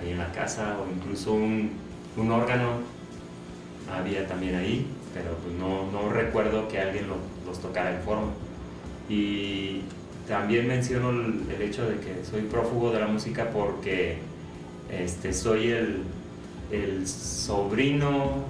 ahí 0.00 0.10
en 0.10 0.18
la 0.18 0.32
casa 0.32 0.78
o 0.80 0.90
incluso 0.90 1.34
un, 1.34 1.70
un 2.16 2.30
órgano 2.30 2.78
había 3.94 4.26
también 4.26 4.54
ahí 4.54 4.86
pero 5.14 5.36
pues 5.36 5.54
no, 5.56 5.90
no 5.90 6.08
recuerdo 6.10 6.68
que 6.68 6.78
alguien 6.78 7.06
los 7.46 7.60
tocara 7.60 7.94
en 7.94 8.02
forma. 8.02 8.28
Y 9.08 9.82
también 10.28 10.66
menciono 10.66 11.10
el, 11.10 11.62
hecho 11.62 11.88
de 11.88 11.96
que 11.96 12.24
soy 12.24 12.42
prófugo 12.42 12.92
de 12.92 13.00
la 13.00 13.06
música 13.06 13.50
porque 13.50 14.18
este, 14.90 15.32
soy 15.32 15.68
el, 15.68 16.02
el 16.70 17.06
sobrino 17.06 18.44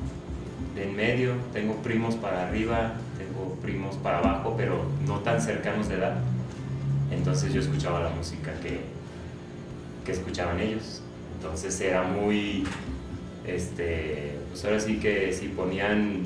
de 0.75 0.85
en 0.85 0.97
medio, 0.97 1.35
tengo 1.52 1.76
primos 1.76 2.14
para 2.14 2.49
arriba, 2.49 2.95
tengo 3.19 3.54
primos 3.61 3.97
para 3.97 4.19
abajo, 4.19 4.54
pero 4.57 4.87
no 5.07 5.19
tan 5.21 5.40
cercanos 5.40 5.88
de 5.88 5.97
edad. 5.97 6.16
Entonces 7.11 7.52
yo 7.52 7.61
escuchaba 7.61 8.00
la 8.00 8.11
música 8.11 8.52
que, 8.62 8.81
que 10.04 10.12
escuchaban 10.12 10.61
ellos. 10.61 11.02
Entonces 11.37 11.81
era 11.81 12.02
muy, 12.02 12.64
este, 13.47 14.38
pues 14.50 14.64
ahora 14.64 14.81
sí 14.81 14.99
que 14.99 15.33
si 15.33 15.49
ponían 15.49 16.23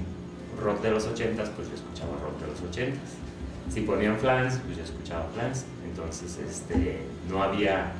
rock 0.62 0.82
de 0.82 0.90
los 0.90 1.06
80s, 1.06 1.50
pues 1.56 1.68
yo 1.68 1.74
escuchaba 1.74 2.12
rock 2.22 2.40
de 2.40 2.46
los 2.48 2.62
80s. 2.62 3.72
Si 3.72 3.80
ponían 3.80 4.16
flans, 4.18 4.60
pues 4.64 4.76
yo 4.78 4.84
escuchaba 4.84 5.26
flans. 5.34 5.64
Entonces, 5.88 6.38
este, 6.38 7.00
no 7.28 7.42
había, 7.42 7.92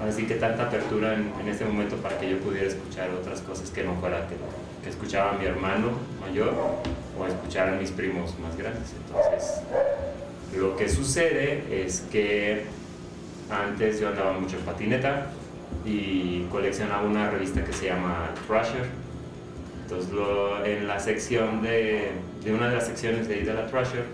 así 0.00 0.26
que 0.26 0.34
tanta 0.34 0.64
apertura 0.64 1.14
en, 1.14 1.32
en, 1.40 1.48
este 1.48 1.64
momento 1.64 1.96
para 1.96 2.18
que 2.18 2.30
yo 2.30 2.38
pudiera 2.38 2.66
escuchar 2.66 3.10
otras 3.10 3.40
cosas 3.40 3.70
que 3.70 3.84
no 3.84 3.94
fuera 3.96 4.26
que, 4.26 4.34
que 4.82 4.90
escuchaba 4.90 5.32
mi 5.32 5.44
hermano 5.44 5.90
mayor 6.20 6.52
o 7.18 7.26
escucharan 7.26 7.78
mis 7.78 7.90
primos 7.90 8.38
más 8.40 8.56
grandes. 8.56 8.92
Entonces, 9.06 9.60
lo 10.56 10.76
que 10.76 10.88
sucede 10.88 11.84
es 11.84 12.00
que 12.12 12.64
antes 13.50 14.00
yo 14.00 14.08
andaba 14.08 14.32
mucho 14.32 14.56
en 14.56 14.62
patineta 14.64 15.26
y 15.84 16.42
coleccionaba 16.50 17.02
una 17.06 17.30
revista 17.30 17.64
que 17.64 17.72
se 17.72 17.86
llama 17.86 18.30
Thrasher 18.46 19.04
entonces, 19.84 20.12
en 20.64 20.88
la 20.88 20.98
sección 20.98 21.62
de, 21.62 22.12
de, 22.42 22.54
una 22.54 22.68
de 22.68 22.76
las 22.76 22.86
secciones 22.86 23.28
de 23.28 23.34
ahí 23.34 23.42
de 23.42 23.52
la 23.52 23.66
Thrasher, 23.66 24.04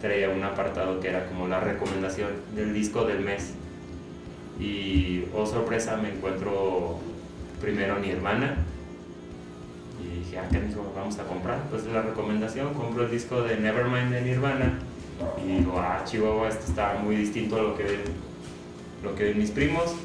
traía 0.00 0.30
un 0.30 0.42
apartado 0.42 0.98
que 0.98 1.08
era 1.08 1.26
como 1.26 1.46
la 1.46 1.60
recomendación 1.60 2.30
del 2.54 2.72
disco 2.72 3.04
del 3.04 3.20
mes. 3.20 3.52
Y, 4.60 5.24
oh 5.34 5.46
sorpresa, 5.46 5.96
me 5.96 6.10
encuentro 6.10 6.98
primero 7.60 7.98
Nirvana. 7.98 8.58
Y 10.02 10.18
dije, 10.18 10.38
ah, 10.38 10.48
¿qué 10.50 10.60
dijo? 10.60 10.92
Vamos 10.94 11.18
a 11.18 11.24
comprar. 11.24 11.62
Pues 11.70 11.86
la 11.86 12.02
recomendación, 12.02 12.74
compro 12.74 13.04
el 13.04 13.10
disco 13.10 13.42
de 13.42 13.56
Nevermind 13.56 14.12
de 14.12 14.22
Nirvana. 14.22 14.78
Y 15.44 15.58
digo, 15.58 15.78
ah, 15.78 16.02
Chihuahua, 16.04 16.48
esto 16.48 16.66
está 16.68 16.94
muy 17.02 17.16
distinto 17.16 17.56
a 17.56 17.62
lo 17.62 17.76
que 17.76 17.84
ven, 17.84 18.00
lo 19.02 19.14
que 19.14 19.24
ven 19.24 19.38
mis 19.38 19.50
primos 19.50 19.96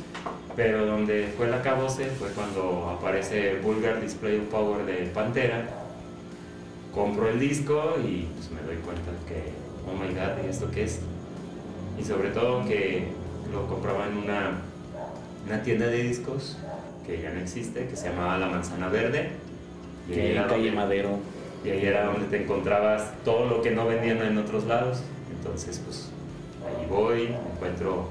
pero 0.55 0.85
donde 0.85 1.33
fue 1.35 1.47
la 1.47 1.61
cabose 1.61 2.05
fue 2.11 2.29
cuando 2.29 2.89
aparece 2.89 3.59
Vulgar 3.59 4.01
Display 4.01 4.37
of 4.39 4.45
Power 4.45 4.85
de 4.85 5.07
Pantera. 5.07 5.67
Compro 6.93 7.29
el 7.29 7.39
disco 7.39 7.95
y 8.01 8.27
pues 8.35 8.51
me 8.51 8.61
doy 8.61 8.77
cuenta 8.77 9.11
que, 9.27 9.51
oh 9.85 9.93
my 9.93 10.13
god, 10.13 10.45
¿y 10.45 10.49
esto 10.49 10.71
qué 10.71 10.85
es? 10.85 11.01
Y 11.99 12.03
sobre 12.05 12.29
todo 12.29 12.65
que 12.65 13.09
lo 13.51 13.67
compraba 13.67 14.07
en 14.07 14.17
una, 14.17 14.61
una 15.45 15.63
tienda 15.63 15.87
de 15.87 16.03
discos 16.03 16.57
que 17.05 17.21
ya 17.21 17.31
no 17.31 17.39
existe, 17.39 17.87
que 17.87 17.95
se 17.95 18.09
llamaba 18.09 18.37
La 18.37 18.47
Manzana 18.47 18.89
Verde. 18.89 19.29
Y 20.09 20.13
ahí 20.13 20.31
era 20.31 20.47
calle 20.47 20.71
Madero. 20.71 21.19
Y 21.63 21.69
ahí 21.69 21.85
era 21.85 22.05
donde 22.05 22.27
te 22.27 22.43
encontrabas 22.43 23.11
todo 23.23 23.47
lo 23.47 23.61
que 23.61 23.71
no 23.71 23.87
vendían 23.87 24.21
en 24.21 24.37
otros 24.37 24.65
lados. 24.65 25.01
Entonces, 25.35 25.81
pues 25.83 26.09
ahí 26.67 26.85
voy, 26.87 27.29
encuentro 27.55 28.09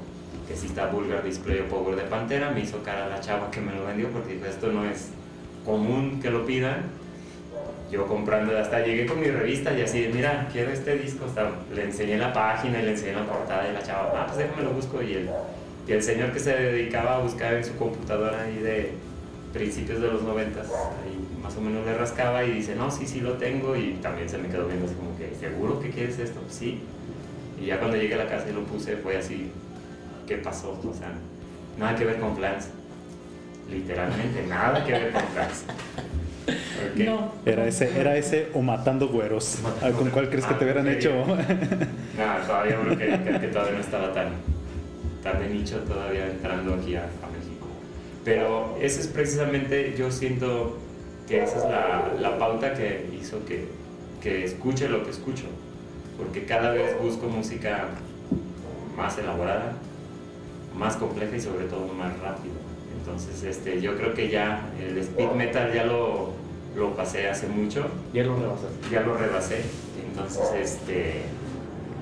que 0.49 0.57
si 0.57 0.67
está 0.67 0.87
Vulgar 0.87 1.23
Display 1.23 1.61
o 1.61 1.69
Power 1.69 1.97
de 1.97 2.03
Pantera, 2.03 2.51
me 2.51 2.61
hizo 2.61 2.83
cara 2.83 3.09
la 3.09 3.21
chava 3.21 3.51
que 3.51 3.61
me 3.61 3.73
lo 3.73 3.85
vendió 3.87 4.11
porque 4.11 4.35
dijo, 4.35 4.47
esto 4.47 4.73
no 4.73 4.85
es 4.85 5.11
común 5.65 6.21
que 6.21 6.31
lo 6.31 6.45
pidan. 6.45 6.83
Yo 7.91 8.07
comprando, 8.07 8.57
hasta 8.59 8.85
llegué 8.85 9.07
con 9.07 9.21
mi 9.21 9.27
revista 9.27 9.73
y 9.73 9.83
así, 9.83 10.11
mira, 10.13 10.49
quiero 10.53 10.71
este 10.71 10.97
disco, 10.99 11.27
hasta, 11.27 11.51
le 11.73 11.85
enseñé 11.85 12.17
la 12.17 12.33
página 12.33 12.81
le 12.81 12.91
enseñé 12.91 13.13
la 13.13 13.27
portada 13.27 13.69
y 13.69 13.73
la 13.73 13.83
chava, 13.83 14.11
ah, 14.17 14.27
pues 14.27 14.39
déjame 14.39 14.63
lo 14.63 14.71
busco 14.71 15.03
y 15.03 15.13
el, 15.13 15.31
y 15.87 15.93
el 15.93 16.03
señor 16.03 16.33
que 16.33 16.41
se 16.41 16.57
dedicaba 16.57 17.17
a 17.17 17.19
buscar 17.21 17.55
en 17.55 17.65
su 17.65 17.77
computadora 17.77 18.43
ahí 18.43 18.59
de 18.59 18.93
principios 19.53 20.01
de 20.01 20.09
los 20.09 20.23
noventas, 20.23 20.67
ahí 20.67 21.25
más 21.41 21.57
o 21.57 21.61
menos 21.61 21.85
le 21.85 21.95
rascaba 21.95 22.43
y 22.45 22.53
dice, 22.53 22.75
no, 22.75 22.91
sí, 22.91 23.07
sí 23.07 23.21
lo 23.21 23.35
tengo 23.35 23.77
y 23.77 23.93
también 24.03 24.29
se 24.29 24.39
me 24.39 24.49
quedó 24.49 24.67
viendo 24.67 24.87
así 24.87 24.95
como 24.95 25.17
que, 25.17 25.33
¿seguro 25.39 25.79
que 25.79 25.91
quieres 25.91 26.19
esto? 26.19 26.41
Sí. 26.49 26.81
Y 27.61 27.67
ya 27.67 27.79
cuando 27.79 27.97
llegué 27.97 28.15
a 28.15 28.19
la 28.19 28.27
casa 28.27 28.47
y 28.51 28.53
lo 28.53 28.65
puse 28.65 28.97
fue 28.97 29.17
así, 29.17 29.53
qué 30.27 30.39
pasó, 30.39 30.73
o 30.73 30.95
sea, 30.95 31.13
nada 31.79 31.95
que 31.95 32.05
ver 32.05 32.19
con 32.19 32.35
plans, 32.35 32.71
literalmente, 33.71 34.47
nada 34.49 34.85
que 34.85 34.93
ver 34.93 35.13
con 35.13 35.23
plans. 35.27 35.65
No. 36.97 37.33
Era 37.47 37.67
ese, 37.67 37.99
era 37.99 38.17
ese 38.17 38.49
o 38.55 38.63
matando 38.63 39.09
güeros. 39.09 39.59
¿Con 39.99 40.11
cuál 40.11 40.29
crees 40.29 40.45
que 40.45 40.55
te 40.55 40.65
hubieran 40.65 40.89
hecho? 40.89 41.11
no, 41.27 41.35
todavía 42.47 42.79
creo 42.81 42.99
que, 42.99 43.41
que, 43.41 43.49
todavía 43.49 43.73
no 43.73 43.81
estaba 43.81 44.13
tan, 44.13 44.29
tan 45.23 45.41
de 45.41 45.49
nicho 45.49 45.79
todavía 45.81 46.27
entrando 46.27 46.75
aquí 46.75 46.97
a, 46.97 47.03
México. 47.03 47.67
Pero 48.25 48.77
ese 48.81 49.01
es 49.01 49.07
precisamente, 49.09 49.95
yo 49.97 50.11
siento 50.11 50.79
que 51.29 51.43
esa 51.43 51.57
es 51.57 51.65
la, 51.65 52.13
la 52.21 52.39
pauta 52.39 52.75
que 52.75 53.09
hizo 53.19 53.45
que, 53.47 53.69
que 54.23 54.45
escuche 54.45 54.89
lo 54.89 55.05
que 55.05 55.11
escucho. 55.11 55.45
Porque 56.19 56.45
cada 56.45 56.71
vez 56.71 56.97
busco 57.01 57.27
música 57.27 57.89
más 58.97 59.19
elaborada, 59.19 59.73
más 60.77 60.97
compleja 60.97 61.37
y 61.37 61.41
sobre 61.41 61.65
todo 61.65 61.93
más 61.95 62.17
rápido. 62.21 62.64
Entonces, 63.05 63.43
este, 63.43 63.81
yo 63.83 63.97
creo 63.97 64.15
que 64.15 64.31
ya 64.31 64.71
el 64.81 64.97
speed 64.97 65.33
metal 65.33 65.73
ya 65.75 65.85
lo, 65.85 66.31
lo 66.75 66.97
pasé 66.97 67.29
hace 67.29 67.47
mucho. 67.47 67.87
Ya 68.15 68.25
lo 68.25 68.37
rebasé. 68.37 68.67
Ya 68.91 69.01
lo 69.03 69.17
rebasé. 69.17 69.61
Entonces, 70.09 70.51
este, 70.55 71.23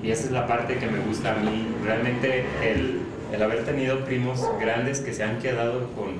y 0.01 0.11
esa 0.11 0.25
es 0.25 0.31
la 0.31 0.47
parte 0.47 0.77
que 0.77 0.87
me 0.87 0.99
gusta 0.99 1.35
a 1.35 1.39
mí. 1.39 1.67
Realmente 1.83 2.45
el, 2.63 3.01
el 3.33 3.43
haber 3.43 3.65
tenido 3.65 4.05
primos 4.05 4.41
grandes 4.61 5.01
que 5.01 5.13
se 5.13 5.23
han 5.23 5.39
quedado 5.39 5.89
con, 5.93 6.13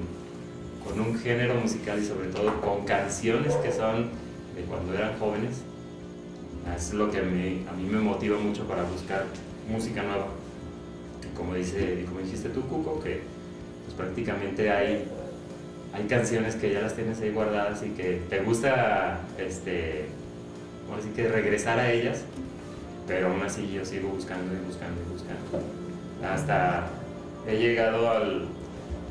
con 0.86 1.00
un 1.00 1.18
género 1.18 1.56
musical 1.56 2.00
y 2.02 2.06
sobre 2.06 2.28
todo 2.28 2.60
con 2.60 2.84
canciones 2.86 3.56
que 3.56 3.72
son 3.72 4.10
de 4.56 4.64
cuando 4.68 4.94
eran 4.94 5.18
jóvenes, 5.18 5.62
es 6.76 6.94
lo 6.94 7.10
que 7.10 7.20
a 7.20 7.24
mí, 7.24 7.66
a 7.70 7.74
mí 7.74 7.84
me 7.90 8.00
motiva 8.00 8.38
mucho 8.38 8.66
para 8.68 8.84
buscar 8.84 9.26
música 9.70 10.04
nueva 10.04 10.28
como, 11.36 11.56
dice, 11.56 12.06
como 12.08 12.20
dijiste 12.20 12.50
tú, 12.50 12.62
Cuco, 12.62 13.00
que 13.00 13.22
pues, 13.84 13.96
prácticamente 13.96 14.70
hay, 14.72 15.06
hay 15.94 16.04
canciones 16.06 16.56
que 16.56 16.72
ya 16.72 16.82
las 16.82 16.96
tienes 16.96 17.22
ahí 17.22 17.32
guardadas 17.32 17.84
y 17.84 17.90
que 17.90 18.22
te 18.30 18.40
gusta, 18.40 19.20
este, 19.38 20.06
que 21.16 21.28
regresar 21.28 21.80
a 21.80 21.92
ellas, 21.92 22.24
pero 23.08 23.28
aún 23.28 23.42
así 23.42 23.72
yo 23.74 23.84
sigo 23.86 24.10
buscando 24.10 24.54
y 24.54 24.66
buscando 24.66 25.02
y 25.02 25.12
buscando. 25.12 25.62
Hasta 26.26 26.88
he 27.48 27.58
llegado 27.58 28.10
al, 28.10 28.48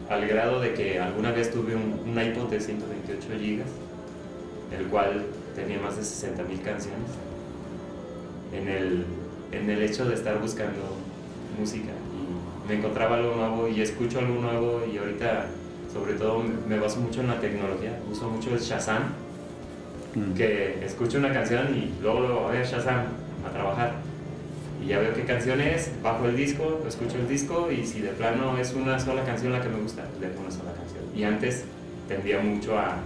al 0.09 0.26
grado 0.26 0.61
de 0.61 0.75
que 0.75 0.99
alguna 0.99 1.33
vez 1.33 1.50
tuve 1.50 1.75
un, 1.75 2.00
un 2.07 2.21
iPod 2.21 2.50
de 2.50 2.61
128 2.61 3.29
GB, 3.29 3.62
el 4.79 4.87
cual 4.87 5.26
tenía 5.55 5.79
más 5.79 5.97
de 5.97 6.05
60 6.05 6.43
mil 6.45 6.61
canciones. 6.62 7.11
En 8.52 8.69
el, 8.69 9.07
en 9.52 9.71
el 9.71 9.83
hecho 9.83 10.05
de 10.07 10.14
estar 10.14 10.38
buscando 10.41 10.97
música. 11.59 11.93
Me 12.69 12.75
encontraba 12.76 13.16
algo 13.16 13.35
nuevo 13.35 13.69
y 13.69 13.81
escucho 13.83 14.19
algo 14.21 14.40
nuevo 14.40 14.83
y 14.92 14.97
ahorita 14.99 15.47
sobre 15.92 16.14
todo 16.14 16.42
me 16.69 16.78
baso 16.78 17.00
mucho 17.00 17.21
en 17.21 17.28
la 17.28 17.40
tecnología. 17.40 17.99
Uso 18.11 18.28
mucho 18.28 18.50
el 18.54 18.61
Shazam, 18.61 19.02
Mm. 20.14 20.35
que 20.35 20.85
escucho 20.85 21.16
una 21.16 21.33
canción 21.33 21.75
y 21.75 21.90
luego 22.02 22.21
lo 22.21 22.40
voy 22.42 22.59
a 22.59 22.62
Shazam 22.62 23.04
a 23.47 23.50
trabajar. 23.50 23.95
Y 24.85 24.88
ya 24.88 24.99
veo 24.99 25.14
qué 25.14 25.23
canción 25.25 25.59
es, 25.61 25.90
bajo 26.02 26.26
el 26.26 26.37
disco, 26.37 26.83
escucho 26.87 27.16
el 27.16 27.26
disco 27.28 27.71
y 27.71 27.87
si 27.87 28.00
de 28.02 28.11
plano 28.11 28.59
es 28.59 28.75
una 28.75 28.99
sola 28.99 29.25
canción 29.25 29.52
la 29.52 29.62
que 29.62 29.71
me 29.71 29.81
gusta, 29.81 30.02
le 30.21 30.26
pongo 30.28 30.42
una 30.49 30.50
sola 30.50 30.73
canción. 30.75 31.04
Y 31.16 31.25
antes 31.25 31.64
tendía 32.09 32.40
mucho 32.40 32.76
a, 32.78 32.97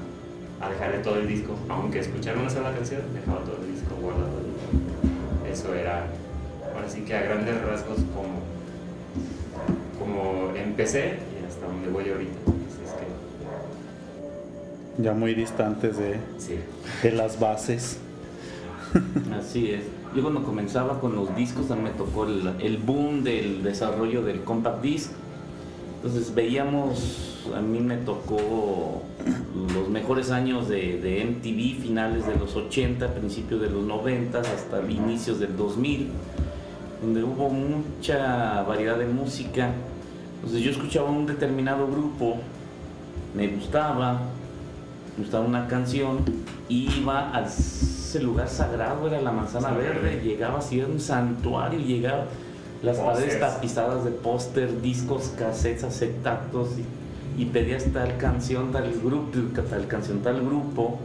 a 0.60 0.68
dejarle 0.70 0.98
todo 0.98 1.16
el 1.20 1.28
disco, 1.28 1.54
aunque 1.68 2.00
escuchara 2.00 2.40
una 2.40 2.50
sola 2.50 2.72
canción, 2.72 3.02
dejaba 3.14 3.38
todo 3.44 3.58
el 3.64 3.72
disco 3.72 3.94
guardado. 4.02 4.40
Eso 5.48 5.75
era, 5.75 6.06
ahora 6.75 6.88
sí 6.88 7.02
que 7.02 7.14
a 7.14 7.22
grandes 7.22 7.54
rasgos 7.62 7.98
como, 8.14 8.40
como 9.99 10.54
empecé 10.56 11.18
y 11.40 11.46
hasta 11.46 11.66
donde 11.66 11.88
voy 11.88 12.08
ahorita. 12.11 12.38
Así 12.46 12.80
es 12.85 12.92
que, 14.96 15.02
Ya 15.02 15.12
muy 15.12 15.35
distantes 15.35 15.99
de, 15.99 16.16
sí. 16.38 16.58
de 17.02 17.12
las 17.12 17.38
bases. 17.40 17.99
Así 19.38 19.70
es. 19.70 19.82
Yo 20.14 20.23
cuando 20.23 20.42
comenzaba 20.42 21.00
con 21.00 21.14
los 21.14 21.35
discos, 21.37 21.70
a 21.70 21.76
mí 21.76 21.82
me 21.82 21.90
tocó 21.90 22.25
el, 22.25 22.54
el 22.61 22.78
boom 22.78 23.23
del 23.23 23.62
desarrollo 23.62 24.23
del 24.23 24.42
compact 24.42 24.82
disc. 24.82 25.11
Entonces 25.96 26.35
veíamos, 26.35 27.42
a 27.54 27.61
mí 27.61 27.80
me 27.80 27.96
tocó 27.96 29.02
los 29.75 29.88
mejores 29.88 30.30
años 30.30 30.68
de, 30.68 31.00
de 31.00 31.25
MTV, 31.25 31.82
finales 31.82 32.26
de 32.26 32.37
los 32.37 32.54
80, 32.54 33.12
principios 33.14 33.61
de 33.61 33.70
los 33.70 33.82
90, 33.82 34.38
hasta 34.38 34.80
inicios 34.90 35.40
del 35.40 35.56
2000, 35.56 36.08
donde 37.00 37.22
hubo 37.22 37.48
mucha 37.50 38.62
variedad 38.62 38.96
de 38.98 39.06
música. 39.06 39.70
Entonces 40.36 40.60
yo 40.62 40.70
escuchaba 40.70 41.10
un 41.10 41.26
determinado 41.26 41.86
grupo, 41.86 42.36
me 43.34 43.48
gustaba, 43.48 44.20
me 45.16 45.24
gustaba 45.24 45.44
una 45.44 45.66
canción, 45.66 46.18
iba 46.68 47.36
a 47.36 47.44
ese 47.46 48.20
lugar 48.20 48.48
sagrado, 48.48 49.06
era 49.06 49.20
la 49.20 49.32
manzana 49.32 49.70
verde, 49.70 50.20
llegaba 50.22 50.58
así, 50.58 50.78
era 50.78 50.88
un 50.88 51.00
santuario, 51.00 51.80
llegaba 51.80 52.24
las 52.82 52.98
paredes 52.98 53.40
tapizadas 53.40 54.04
de 54.04 54.10
póster, 54.10 54.80
discos, 54.82 55.32
cassettes, 55.38 55.84
acetatos 55.84 56.70
y, 56.78 57.42
y 57.42 57.46
pedías 57.46 57.84
tal 57.92 58.16
canción, 58.18 58.72
tal 58.72 58.92
grupo, 59.02 59.40
tal 59.68 59.86
canción, 59.86 60.20
tal 60.20 60.44
grupo 60.44 60.98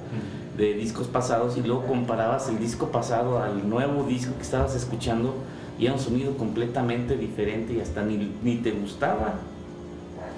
de 0.58 0.74
discos 0.74 1.08
pasados 1.08 1.58
y 1.58 1.62
luego 1.62 1.86
comparabas 1.86 2.50
el 2.50 2.60
disco 2.60 2.90
pasado 2.90 3.42
al 3.42 3.68
nuevo 3.70 4.04
disco 4.04 4.36
que 4.36 4.44
estabas 4.44 4.76
escuchando 4.76 5.34
y 5.82 5.86
era 5.86 5.96
un 5.96 6.00
sonido 6.00 6.38
completamente 6.38 7.18
diferente 7.18 7.74
y 7.74 7.82
hasta 7.82 8.04
ni, 8.04 8.32
ni 8.44 8.58
te 8.58 8.72
gustaba, 8.72 9.34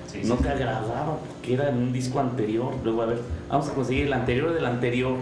Sí, 0.07 0.21
no 0.25 0.37
sí. 0.37 0.43
te 0.43 0.49
agradaba 0.49 1.17
porque 1.17 1.53
era 1.55 1.69
en 1.69 1.77
un 1.77 1.91
disco 1.91 2.19
anterior. 2.19 2.71
Luego, 2.83 3.01
a 3.01 3.07
ver, 3.07 3.19
vamos 3.49 3.67
a 3.67 3.73
conseguir 3.73 4.05
el 4.05 4.13
anterior 4.13 4.53
del 4.53 4.65
anterior. 4.65 5.15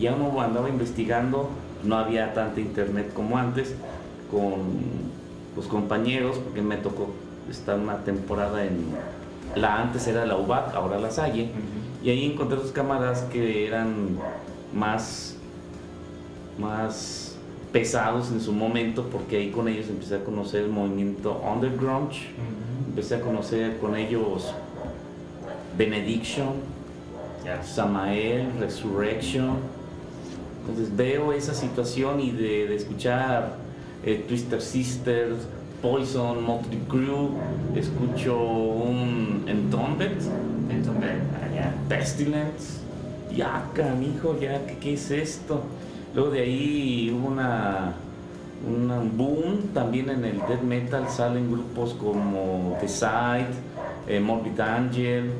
Ya 0.00 0.14
uno 0.14 0.40
andaba 0.40 0.68
investigando, 0.68 1.50
no 1.84 1.96
había 1.96 2.32
tanta 2.32 2.60
internet 2.60 3.12
como 3.12 3.36
antes, 3.38 3.74
con 4.30 4.52
los 5.56 5.66
compañeros, 5.66 6.38
porque 6.38 6.62
me 6.62 6.76
tocó 6.76 7.10
estar 7.50 7.78
una 7.78 7.98
temporada 8.04 8.64
en 8.64 8.86
la 9.56 9.82
antes 9.82 10.06
era 10.06 10.24
la 10.24 10.36
UBAC, 10.36 10.74
ahora 10.74 10.98
la 10.98 11.10
Salle. 11.10 11.50
Y 12.02 12.10
ahí 12.10 12.24
encontré 12.32 12.56
dos 12.56 12.70
cámaras 12.72 13.22
que 13.32 13.66
eran 13.66 14.16
más, 14.72 15.36
más 16.58 17.35
pesados 17.76 18.30
en 18.30 18.40
su 18.40 18.54
momento, 18.54 19.04
porque 19.12 19.36
ahí 19.36 19.50
con 19.50 19.68
ellos 19.68 19.90
empecé 19.90 20.14
a 20.14 20.24
conocer 20.24 20.62
el 20.62 20.70
movimiento 20.70 21.42
underground, 21.44 22.10
empecé 22.88 23.16
a 23.16 23.20
conocer 23.20 23.76
con 23.76 23.94
ellos 23.94 24.54
Benediction, 25.76 26.54
Ya. 27.44 27.62
Samael, 27.62 28.48
Resurrection. 28.58 29.58
Entonces 30.60 30.96
veo 30.96 31.34
esa 31.34 31.52
situación 31.52 32.18
y 32.18 32.30
de, 32.30 32.66
de 32.66 32.76
escuchar 32.76 33.56
eh, 34.02 34.24
Twister 34.26 34.62
Sisters, 34.62 35.36
Poison, 35.82 36.42
Motley 36.42 36.80
Crue, 36.88 37.28
escucho 37.74 38.42
un 38.42 39.44
Entombed. 39.46 40.12
Pestilence. 41.90 42.80
Ya, 43.36 43.68
canijo, 43.74 44.34
ya, 44.40 44.64
¿qué, 44.66 44.78
qué 44.78 44.94
es 44.94 45.10
esto? 45.10 45.62
Luego 46.16 46.30
de 46.30 46.40
ahí 46.40 47.14
hubo 47.16 47.28
una, 47.28 47.92
una- 48.66 48.98
un 49.00 49.16
boom 49.16 49.68
también 49.74 50.08
en 50.10 50.24
el 50.24 50.38
death 50.48 50.62
metal. 50.62 51.08
Salen 51.08 51.50
grupos 51.52 51.92
como 51.94 52.76
The 52.80 52.88
Side, 52.88 53.46
eh, 54.08 54.18
Morbid 54.18 54.58
Angel. 54.58 55.30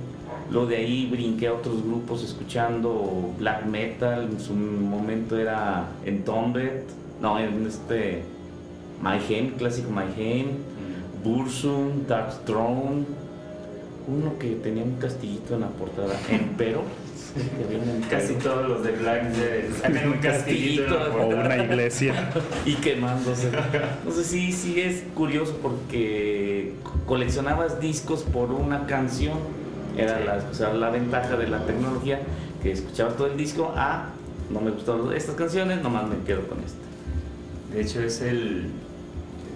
Luego 0.50 0.66
de 0.68 0.76
ahí 0.76 1.08
brinqué 1.10 1.48
a 1.48 1.54
otros 1.54 1.82
grupos 1.82 2.22
escuchando 2.22 3.30
black 3.38 3.64
metal. 3.66 4.28
En 4.30 4.38
su 4.38 4.52
momento 4.54 5.36
era 5.38 5.86
Entombed. 6.04 6.82
No, 7.20 7.38
en 7.38 7.66
este. 7.66 8.22
Mayhem, 9.02 9.52
clásico 9.56 9.90
Mayhem. 9.90 10.46
Bursum, 11.24 12.06
Dark 12.06 12.44
Throne. 12.44 13.04
Uno 14.08 14.38
que 14.38 14.54
tenía 14.56 14.84
un 14.84 14.96
castillito 14.96 15.54
en 15.54 15.62
la 15.62 15.68
portada. 15.68 16.14
Empero. 16.30 16.82
Casi 18.11 18.35
todos 18.35 18.68
los 18.68 18.83
de 18.85 18.92
Black 18.92 19.33
sacan 19.83 20.12
un 20.12 20.18
castillito. 20.18 20.96
O 21.20 21.27
una 21.29 21.57
iglesia. 21.57 22.31
y 22.64 22.75
quemándose. 22.75 23.49
Entonces 23.99 24.27
sí, 24.27 24.53
sí 24.53 24.81
es 24.81 25.03
curioso 25.14 25.59
porque 25.62 26.75
coleccionabas 27.07 27.81
discos 27.81 28.22
por 28.22 28.51
una 28.53 28.87
canción. 28.87 29.38
Era 29.96 30.20
la, 30.20 30.44
o 30.51 30.55
sea, 30.55 30.75
la 30.75 30.90
ventaja 30.90 31.37
de 31.37 31.49
la 31.49 31.64
tecnología, 31.64 32.20
que 32.62 32.70
escuchabas 32.72 33.16
todo 33.16 33.29
el 33.29 33.37
disco, 33.38 33.72
ah, 33.77 34.11
no 34.51 34.61
me 34.61 34.70
gustaron 34.70 35.12
estas 35.14 35.35
canciones, 35.37 35.83
nomás 35.83 36.07
me 36.09 36.18
quedo 36.27 36.46
con 36.49 36.59
esta. 36.61 36.79
De 37.75 37.81
hecho 37.81 38.03
es 38.03 38.20
el 38.20 38.66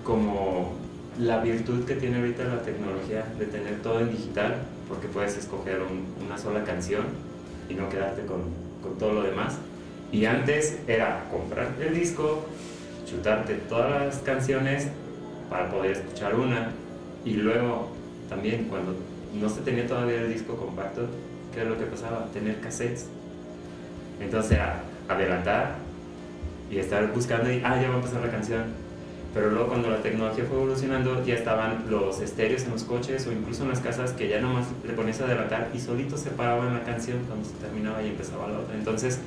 como 0.03 0.73
la 1.19 1.41
virtud 1.43 1.85
que 1.85 1.95
tiene 1.95 2.17
ahorita 2.19 2.45
la 2.45 2.63
tecnología 2.63 3.27
de 3.39 3.45
tener 3.47 3.83
todo 3.83 4.01
en 4.01 4.11
digital, 4.11 4.57
porque 4.89 5.07
puedes 5.09 5.37
escoger 5.37 5.81
un- 5.83 6.07
una 6.27 6.39
sola 6.39 6.65
canción 6.65 7.03
y 7.71 7.75
no 7.75 7.89
quedarte 7.89 8.27
con, 8.27 8.43
con 8.83 8.99
todo 8.99 9.13
lo 9.15 9.23
demás. 9.23 9.59
Y 10.13 10.25
antes 10.25 10.79
era 10.89 11.25
comprar 11.31 11.75
el 11.81 11.95
disco, 11.95 12.45
chutarte 13.07 13.55
todas 13.69 13.91
las 13.91 14.19
canciones 14.19 14.89
para 15.49 15.71
poder 15.71 15.93
escuchar 15.93 16.35
una. 16.35 16.73
Y 17.25 17.35
luego 17.35 17.91
también 18.29 18.65
cuando 18.65 18.95
no 19.41 19.49
se 19.49 19.61
tenía 19.61 19.87
todavía 19.87 20.21
el 20.21 20.33
disco 20.33 20.57
compacto, 20.57 21.07
¿qué 21.55 21.61
era 21.61 21.71
lo 21.71 21.79
que 21.79 21.85
pasaba? 21.85 22.27
Tener 22.33 22.61
cassettes. 22.61 23.07
Entonces 24.21 24.53
era 24.53 24.83
adelantar 25.09 25.77
y 26.71 26.79
estar 26.79 27.13
buscando 27.13 27.51
y, 27.51 27.63
ah, 27.65 27.81
ya 27.81 27.89
va 27.89 27.95
a 27.95 27.99
empezar 27.99 28.23
la 28.23 28.31
canción. 28.31 28.65
Pero 29.33 29.51
luego 29.51 29.69
cuando 29.69 29.91
la 29.91 29.99
tecnología 30.03 30.45
fue 30.45 30.57
evolucionando, 30.57 31.25
ya 31.25 31.35
estaban 31.35 31.85
los 31.89 32.21
estéreos 32.21 32.65
en 32.65 32.73
los 32.73 32.83
coches 32.85 33.27
o 33.29 33.33
incluso 33.33 33.63
en 33.63 33.69
las 33.69 33.79
casas 33.81 34.13
que 34.13 34.29
ya 34.29 34.41
nomás 34.41 34.67
le 34.85 34.93
ponías 34.93 35.21
a 35.21 35.25
adelantar 35.27 35.69
y 35.73 35.79
solito 35.79 36.17
se 36.17 36.31
paraban 36.31 36.75
la 36.75 36.83
canción 36.83 37.19
cuando 37.29 37.49
se 37.49 37.55
terminaba 37.55 38.03
y 38.03 38.09
empezaba 38.09 38.49
la 38.49 38.59
otra. 38.59 38.75
Entonces, 38.75 39.21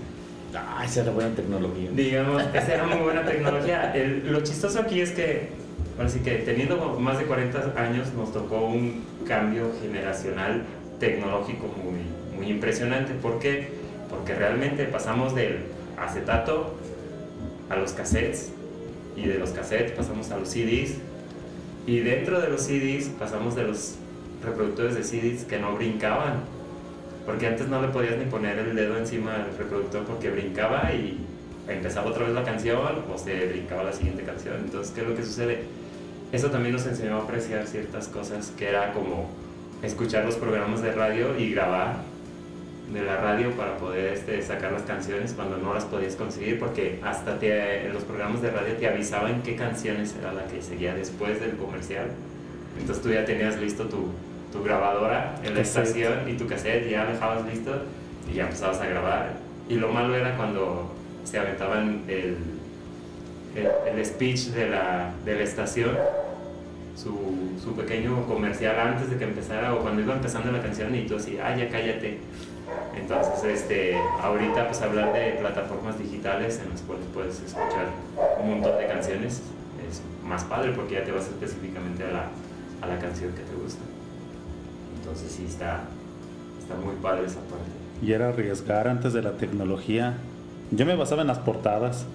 Ah, 0.55 0.83
esa 0.85 1.01
era 1.01 1.11
buena 1.11 1.33
tecnología. 1.33 1.89
digamos, 1.95 2.43
esa 2.53 2.73
era 2.75 2.83
muy 2.85 2.99
buena 2.99 3.25
tecnología. 3.25 3.91
El- 3.95 4.31
lo 4.31 4.41
chistoso 4.41 4.79
aquí 4.81 5.01
es 5.01 5.09
que, 5.11 5.49
ahora 5.97 6.09
sí 6.09 6.19
que 6.19 6.31
teniendo 6.39 6.77
más 6.99 7.17
de 7.17 7.23
40 7.25 7.73
años, 7.75 8.13
nos 8.13 8.31
tocó 8.33 8.59
un 8.67 9.03
cambio 9.27 9.71
generacional 9.81 10.63
tecnológico 10.99 11.67
muy, 11.83 12.37
muy 12.37 12.51
impresionante. 12.51 13.13
¿Por 13.13 13.39
qué? 13.39 13.69
Porque 14.11 14.35
realmente 14.35 14.83
pasamos 14.85 15.33
del 15.33 15.59
acetato 15.97 16.75
a 17.69 17.75
los 17.75 17.93
cassettes 17.93 18.51
y 19.15 19.27
de 19.27 19.37
los 19.37 19.51
cassettes 19.51 19.91
pasamos 19.91 20.31
a 20.31 20.37
los 20.37 20.49
CDs 20.49 20.95
y 21.85 21.99
dentro 21.99 22.39
de 22.39 22.49
los 22.49 22.61
CDs 22.61 23.09
pasamos 23.19 23.55
de 23.55 23.63
los 23.63 23.95
reproductores 24.43 24.95
de 24.95 25.03
CDs 25.03 25.45
que 25.45 25.59
no 25.59 25.75
brincaban 25.75 26.41
porque 27.25 27.47
antes 27.47 27.67
no 27.67 27.81
le 27.81 27.87
podías 27.89 28.17
ni 28.17 28.25
poner 28.25 28.59
el 28.59 28.75
dedo 28.75 28.97
encima 28.97 29.37
del 29.37 29.57
reproductor 29.57 30.03
porque 30.03 30.29
brincaba 30.29 30.91
y 30.93 31.19
empezaba 31.67 32.09
otra 32.09 32.25
vez 32.25 32.33
la 32.33 32.43
canción 32.43 32.79
o 33.11 33.17
se 33.17 33.47
brincaba 33.47 33.83
la 33.83 33.93
siguiente 33.93 34.23
canción. 34.23 34.55
Entonces, 34.57 34.93
¿qué 34.93 35.01
es 35.01 35.07
lo 35.07 35.15
que 35.15 35.23
sucede? 35.23 35.63
Eso 36.33 36.49
también 36.49 36.73
nos 36.73 36.85
enseñó 36.85 37.17
a 37.17 37.23
apreciar 37.23 37.65
ciertas 37.67 38.07
cosas 38.09 38.51
que 38.57 38.67
era 38.67 38.91
como 38.91 39.29
escuchar 39.81 40.25
los 40.25 40.35
programas 40.35 40.81
de 40.81 40.91
radio 40.91 41.37
y 41.37 41.51
grabar 41.51 41.97
de 42.93 43.03
la 43.03 43.17
radio 43.17 43.51
para 43.51 43.77
poder 43.77 44.13
este, 44.13 44.41
sacar 44.41 44.71
las 44.71 44.83
canciones 44.83 45.33
cuando 45.33 45.57
no 45.57 45.73
las 45.73 45.85
podías 45.85 46.15
conseguir 46.15 46.59
porque 46.59 46.99
hasta 47.03 47.39
te, 47.39 47.87
en 47.87 47.93
los 47.93 48.03
programas 48.03 48.41
de 48.41 48.51
radio 48.51 48.75
te 48.75 48.87
avisaban 48.87 49.41
qué 49.41 49.55
canciones 49.55 50.15
era 50.19 50.31
la 50.31 50.45
que 50.45 50.61
seguía 50.61 50.93
después 50.93 51.39
del 51.39 51.57
comercial. 51.57 52.07
Entonces 52.79 53.03
tú 53.03 53.09
ya 53.09 53.25
tenías 53.25 53.59
listo 53.59 53.85
tu, 53.85 54.09
tu 54.51 54.63
grabadora 54.63 55.35
en 55.43 55.53
la 55.53 55.61
Cassette. 55.61 55.85
estación 55.85 56.29
y 56.29 56.33
tu 56.33 56.47
cassette 56.47 56.89
ya 56.89 57.05
dejabas 57.05 57.45
listo 57.45 57.71
y 58.31 58.35
ya 58.35 58.43
empezabas 58.43 58.79
a 58.79 58.85
grabar. 58.85 59.33
Y 59.67 59.75
lo 59.75 59.89
malo 59.89 60.15
era 60.15 60.37
cuando 60.37 60.93
se 61.23 61.39
aventaban 61.39 62.03
el, 62.07 62.37
el, 63.55 63.97
el 63.97 64.05
speech 64.05 64.47
de 64.49 64.69
la, 64.69 65.11
de 65.25 65.35
la 65.35 65.43
estación, 65.43 65.97
su, 66.95 67.59
su 67.63 67.75
pequeño 67.75 68.25
comercial 68.27 68.79
antes 68.79 69.09
de 69.09 69.17
que 69.17 69.23
empezara 69.23 69.73
o 69.73 69.79
cuando 69.79 70.01
iba 70.01 70.13
empezando 70.13 70.51
la 70.51 70.61
canción 70.61 70.93
y 70.95 71.05
tú 71.07 71.15
así, 71.15 71.37
ah, 71.41 71.55
ya 71.55 71.69
cállate. 71.69 72.19
Entonces, 72.95 73.43
este, 73.43 73.97
ahorita 74.21 74.67
pues 74.67 74.81
hablar 74.81 75.13
de 75.13 75.31
plataformas 75.39 75.97
digitales 75.97 76.61
en 76.63 76.69
las 76.69 76.81
cuales 76.81 77.05
puedes 77.13 77.41
escuchar 77.41 77.87
un 78.41 78.49
montón 78.49 78.77
de 78.77 78.87
canciones 78.87 79.41
es 79.89 80.01
más 80.23 80.43
padre 80.43 80.71
porque 80.73 80.95
ya 80.95 81.03
te 81.03 81.11
vas 81.11 81.27
específicamente 81.27 82.03
a 82.03 82.11
la, 82.11 82.27
a 82.81 82.87
la 82.87 82.99
canción 82.99 83.31
que 83.33 83.41
te 83.41 83.55
gusta. 83.55 83.81
Entonces 84.97 85.31
sí 85.31 85.45
está, 85.47 85.81
está 86.59 86.75
muy 86.75 86.95
padre 87.01 87.25
esa 87.25 87.41
parte. 87.41 87.65
Y 88.01 88.11
era 88.13 88.29
arriesgar 88.29 88.87
antes 88.87 89.13
de 89.13 89.21
la 89.21 89.33
tecnología. 89.33 90.17
Yo 90.71 90.85
me 90.85 90.95
basaba 90.95 91.21
en 91.21 91.27
las 91.27 91.39
portadas. 91.39 92.05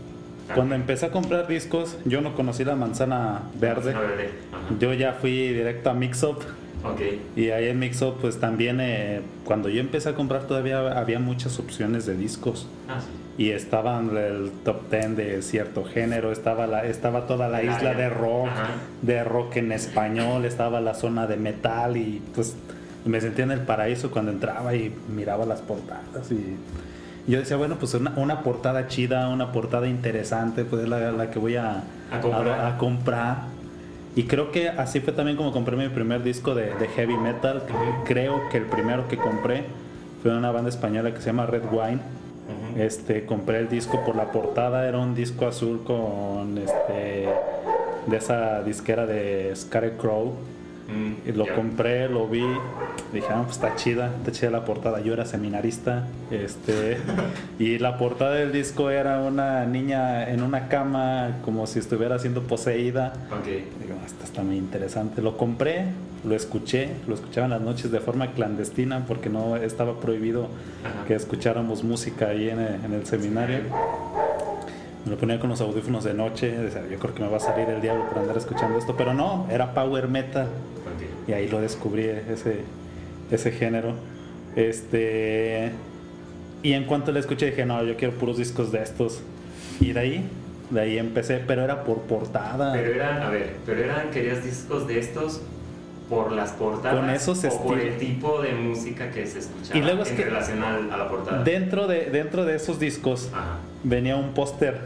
Ah. 0.48 0.54
Cuando 0.54 0.74
empecé 0.74 1.06
a 1.06 1.10
comprar 1.10 1.46
discos, 1.46 1.96
yo 2.04 2.20
no 2.20 2.34
conocí 2.34 2.64
la 2.64 2.76
manzana 2.76 3.42
verde. 3.60 3.94
Ah, 3.94 4.00
verde. 4.00 4.30
Yo 4.78 4.92
ya 4.94 5.12
fui 5.12 5.48
directo 5.48 5.90
a 5.90 5.94
Mixup. 5.94 6.42
Ok. 6.84 7.00
Y 7.36 7.50
ahí 7.50 7.68
en 7.68 7.78
Mixup, 7.78 8.20
pues 8.20 8.38
también, 8.38 8.78
eh, 8.80 9.20
cuando 9.44 9.68
yo 9.68 9.80
empecé 9.80 10.08
a 10.10 10.14
comprar, 10.14 10.44
todavía 10.44 10.98
había 10.98 11.18
muchas 11.18 11.58
opciones 11.58 12.06
de 12.06 12.16
discos. 12.16 12.68
Ah, 12.88 13.00
sí. 13.00 13.06
Y 13.42 13.50
estaban 13.50 14.16
el 14.16 14.50
top 14.64 14.90
10 14.90 15.16
de 15.16 15.42
cierto 15.42 15.84
género, 15.84 16.32
estaba, 16.32 16.66
la, 16.66 16.84
estaba 16.86 17.26
toda 17.26 17.48
la 17.48 17.62
isla 17.62 17.90
área. 17.90 17.94
de 17.94 18.08
rock, 18.10 18.48
Ajá. 18.48 18.68
de 19.02 19.22
rock 19.24 19.56
en 19.56 19.70
español, 19.72 20.44
estaba 20.44 20.80
la 20.80 20.94
zona 20.94 21.26
de 21.28 21.36
metal 21.36 21.96
y 21.96 22.20
pues 22.34 22.56
me 23.04 23.20
sentía 23.20 23.44
en 23.44 23.52
el 23.52 23.60
paraíso 23.60 24.10
cuando 24.10 24.32
entraba 24.32 24.74
y 24.74 24.92
miraba 25.14 25.46
las 25.46 25.60
portadas 25.62 26.30
y 26.32 26.56
yo 27.30 27.38
decía, 27.38 27.56
bueno, 27.58 27.76
pues 27.78 27.94
una, 27.94 28.12
una 28.16 28.40
portada 28.42 28.88
chida, 28.88 29.28
una 29.28 29.52
portada 29.52 29.86
interesante, 29.86 30.64
pues 30.64 30.82
es 30.82 30.88
la, 30.88 31.12
la 31.12 31.30
que 31.30 31.38
voy 31.38 31.56
a, 31.56 31.84
A 32.10 32.20
comprar. 32.20 32.48
a- 32.48 32.68
a 32.68 32.78
comprar. 32.78 33.36
Y 34.18 34.24
creo 34.24 34.50
que 34.50 34.68
así 34.68 34.98
fue 34.98 35.12
también 35.12 35.36
como 35.36 35.52
compré 35.52 35.76
mi 35.76 35.88
primer 35.90 36.24
disco 36.24 36.52
de, 36.52 36.74
de 36.74 36.88
heavy 36.88 37.16
metal. 37.16 37.62
Creo 38.04 38.48
que 38.48 38.56
el 38.56 38.64
primero 38.64 39.06
que 39.06 39.16
compré 39.16 39.62
fue 40.20 40.36
una 40.36 40.50
banda 40.50 40.70
española 40.70 41.14
que 41.14 41.20
se 41.20 41.26
llama 41.26 41.46
Red 41.46 41.62
Wine. 41.70 42.00
Este, 42.76 43.24
compré 43.24 43.60
el 43.60 43.68
disco 43.68 44.04
por 44.04 44.16
la 44.16 44.32
portada, 44.32 44.88
era 44.88 44.98
un 44.98 45.14
disco 45.14 45.46
azul 45.46 45.84
con 45.84 46.58
este 46.58 47.28
de 48.08 48.16
esa 48.16 48.64
disquera 48.64 49.06
de 49.06 49.52
Scarecrow. 49.54 50.34
Mm, 50.88 51.28
Y 51.28 51.32
lo 51.32 51.46
compré, 51.54 52.08
lo 52.08 52.26
vi, 52.28 52.42
dije, 53.12 53.26
ah, 53.30 53.42
pues 53.44 53.56
está 53.56 53.76
chida, 53.76 54.10
está 54.18 54.32
chida 54.32 54.50
la 54.50 54.64
portada. 54.64 55.00
Yo 55.00 55.12
era 55.12 55.26
seminarista, 55.26 56.06
este, 56.30 56.96
y 57.58 57.78
la 57.78 57.98
portada 57.98 58.32
del 58.36 58.52
disco 58.52 58.88
era 58.90 59.20
una 59.20 59.66
niña 59.66 60.30
en 60.30 60.42
una 60.42 60.68
cama, 60.68 61.38
como 61.44 61.66
si 61.66 61.78
estuviera 61.78 62.18
siendo 62.18 62.42
poseída. 62.44 63.12
Ok. 63.30 63.46
Digo, 63.82 63.98
esto 64.06 64.24
está 64.24 64.42
muy 64.42 64.56
interesante. 64.56 65.20
Lo 65.20 65.36
compré, 65.36 65.84
lo 66.24 66.34
escuché, 66.34 66.88
lo 67.06 67.14
escuchaba 67.14 67.44
en 67.44 67.50
las 67.50 67.60
noches 67.60 67.90
de 67.92 68.00
forma 68.00 68.32
clandestina 68.32 69.04
porque 69.06 69.28
no 69.28 69.56
estaba 69.56 70.00
prohibido 70.00 70.48
Ajá. 70.84 71.06
que 71.06 71.14
escucháramos 71.14 71.84
música 71.84 72.28
ahí 72.28 72.48
en 72.48 72.60
el, 72.60 72.74
en 72.86 72.92
el 72.94 73.04
seminario. 73.06 73.58
Me 75.04 75.12
lo 75.12 75.16
ponía 75.16 75.38
con 75.38 75.50
los 75.50 75.60
audífonos 75.60 76.04
de 76.04 76.14
noche, 76.14 76.50
decía, 76.50 76.82
yo 76.90 76.98
creo 76.98 77.14
que 77.14 77.22
me 77.22 77.28
va 77.28 77.38
a 77.38 77.40
salir 77.40 77.68
el 77.68 77.80
diablo 77.80 78.08
por 78.08 78.18
andar 78.18 78.36
escuchando 78.36 78.78
esto, 78.78 78.96
pero 78.96 79.14
no, 79.14 79.46
era 79.50 79.72
power 79.74 80.08
metal 80.08 80.48
y 81.26 81.32
ahí 81.32 81.48
lo 81.48 81.60
descubrí 81.60 82.04
ese, 82.04 82.62
ese 83.30 83.52
género. 83.52 83.94
Este 84.56 85.72
y 86.62 86.72
en 86.72 86.84
cuanto 86.84 87.12
le 87.12 87.20
escuché 87.20 87.46
dije, 87.46 87.64
no, 87.64 87.84
yo 87.84 87.96
quiero 87.96 88.14
puros 88.14 88.38
discos 88.38 88.72
de 88.72 88.82
estos. 88.82 89.20
Y 89.80 89.92
de 89.92 90.00
ahí, 90.00 90.28
de 90.70 90.80
ahí 90.80 90.98
empecé, 90.98 91.42
pero 91.46 91.62
era 91.62 91.84
por 91.84 92.00
portada. 92.02 92.72
Pero 92.72 92.92
eran, 92.92 93.22
a 93.22 93.30
ver, 93.30 93.54
pero 93.64 93.84
eran, 93.84 94.10
querías 94.10 94.44
discos 94.44 94.88
de 94.88 94.98
estos 94.98 95.42
por 96.08 96.32
las 96.32 96.52
portadas 96.52 96.98
Con 97.00 97.10
esos 97.10 97.44
o 97.44 97.62
por 97.62 97.78
el 97.78 97.98
tipo 97.98 98.40
de 98.40 98.52
música 98.54 99.10
que 99.10 99.26
se 99.26 99.40
escuchaba 99.40 99.78
Y 99.78 99.82
luego 99.82 100.02
es 100.02 100.10
en 100.10 100.16
que- 100.16 100.24
relación 100.24 100.62
a, 100.62 100.96
la 100.96 101.08
portada. 101.08 101.42
Dentro 101.42 101.86
de, 101.86 102.06
dentro 102.06 102.44
de 102.44 102.56
esos 102.56 102.78
discos 102.80 103.28
Ajá, 103.32 103.58
venía 103.84 104.16
un 104.16 104.32
póster 104.34 104.80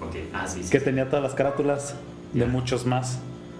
ok. 0.00 0.14
Ah, 0.32 0.46
sí, 0.46 0.62
sí. 0.62 0.70
que 0.70 0.78
sí. 0.78 0.84
tenía 0.84 1.06
todas 1.08 1.22
las 1.22 1.34
carátulas 1.34 1.94
de 2.32 2.40
Ya. 2.40 2.46
muchos 2.46 2.86
más. 2.86 3.18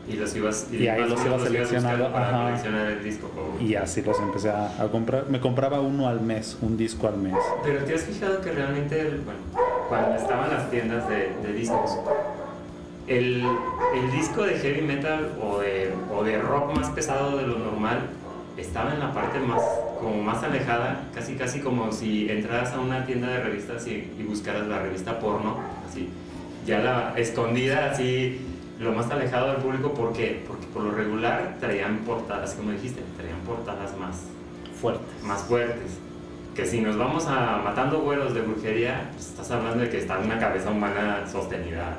Y 0.08 0.14
los 0.14 0.34
ibas, 0.36 0.68
Y 0.72 0.88
ahí 0.88 1.02
más 1.02 1.10
o 1.10 1.14
los 1.16 1.26
ibas 1.26 1.42
seleccionando, 1.42 2.10
para 2.10 2.44
coleccionar 2.44 2.86
el 2.92 3.04
disco. 3.04 3.30
Y 3.60 3.74
así 3.74 4.00
los 4.00 4.18
empecé 4.20 4.48
a, 4.48 4.82
a 4.82 4.88
comprar. 4.90 5.26
Me 5.28 5.38
compraba 5.38 5.80
uno 5.80 6.08
al 6.08 6.22
mes, 6.22 6.56
un 6.62 6.78
disco 6.78 7.08
al 7.08 7.18
mes. 7.18 7.34
Pero 7.62 7.84
te 7.84 7.94
has 7.94 8.04
fijado 8.04 8.40
que 8.40 8.50
realmente, 8.52 8.98
el- 9.02 9.18
bueno, 9.20 9.40
cuando 9.90 10.14
estaban 10.14 10.48
las 10.50 10.70
tiendas 10.70 11.06
de, 11.10 11.32
de 11.42 11.52
discos, 11.52 11.98
el, 13.08 13.42
el 13.94 14.10
disco 14.12 14.42
de 14.42 14.58
heavy 14.58 14.82
metal 14.82 15.32
o 15.42 15.58
de, 15.58 15.92
o 16.14 16.22
de 16.22 16.38
rock 16.38 16.76
más 16.76 16.90
pesado 16.90 17.36
de 17.38 17.46
lo 17.46 17.58
normal 17.58 18.00
estaba 18.56 18.92
en 18.92 19.00
la 19.00 19.12
parte 19.12 19.38
más, 19.38 19.62
como 20.00 20.22
más 20.22 20.42
alejada, 20.42 21.08
casi 21.14 21.34
casi 21.36 21.60
como 21.60 21.92
si 21.92 22.28
entraras 22.28 22.72
a 22.72 22.80
una 22.80 23.06
tienda 23.06 23.28
de 23.28 23.40
revistas 23.40 23.86
y, 23.86 24.12
y 24.18 24.24
buscaras 24.28 24.66
la 24.66 24.80
revista 24.80 25.18
porno, 25.20 25.56
así, 25.88 26.08
ya 26.66 26.80
la 26.80 27.14
escondida, 27.16 27.90
así, 27.92 28.40
lo 28.80 28.92
más 28.92 29.10
alejado 29.10 29.52
del 29.52 29.56
público, 29.62 29.94
¿por 29.94 30.12
qué? 30.12 30.44
Porque 30.46 30.66
por 30.66 30.82
lo 30.82 30.90
regular 30.90 31.56
traían 31.60 31.98
portadas, 31.98 32.54
como 32.54 32.72
dijiste, 32.72 33.00
traían 33.16 33.38
portadas 33.40 33.96
más 33.96 34.24
Fuerte. 34.80 35.04
más 35.24 35.42
fuertes. 35.42 35.98
Que 36.54 36.66
si 36.66 36.80
nos 36.80 36.98
vamos 36.98 37.26
a 37.28 37.60
matando 37.64 38.00
güeros 38.00 38.34
de 38.34 38.42
brujería, 38.42 39.10
pues 39.12 39.28
estás 39.28 39.50
hablando 39.52 39.84
de 39.84 39.90
que 39.90 39.98
está 39.98 40.18
una 40.18 40.38
cabeza 40.38 40.70
humana 40.70 41.24
sostenida 41.30 41.98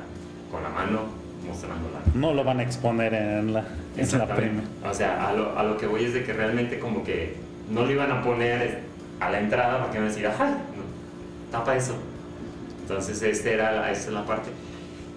con 0.50 0.62
la 0.62 0.68
mano 0.70 1.00
mostrándola. 1.46 2.00
No 2.14 2.34
lo 2.34 2.44
van 2.44 2.60
a 2.60 2.62
exponer 2.62 3.14
en 3.14 3.52
la, 3.54 3.64
en 3.96 4.18
la 4.18 4.26
prima. 4.34 4.62
O 4.88 4.92
sea, 4.94 5.28
a 5.28 5.32
lo, 5.32 5.58
a 5.58 5.62
lo 5.64 5.76
que 5.76 5.86
voy 5.86 6.04
es 6.04 6.14
de 6.14 6.24
que 6.24 6.32
realmente 6.32 6.78
como 6.78 7.02
que 7.04 7.36
no 7.70 7.82
lo 7.82 7.90
iban 7.90 8.10
a 8.12 8.22
poner 8.22 8.80
a 9.20 9.30
la 9.30 9.40
entrada 9.40 9.78
para 9.78 9.92
que 9.92 9.98
no 9.98 10.04
decir, 10.06 10.26
¡ay! 10.26 10.50
No, 10.50 11.50
tapa 11.52 11.76
eso. 11.76 11.94
Entonces, 12.82 13.22
este 13.22 13.54
era 13.54 13.72
la, 13.72 13.90
esta 13.92 14.08
es 14.08 14.12
la 14.14 14.24
parte. 14.26 14.50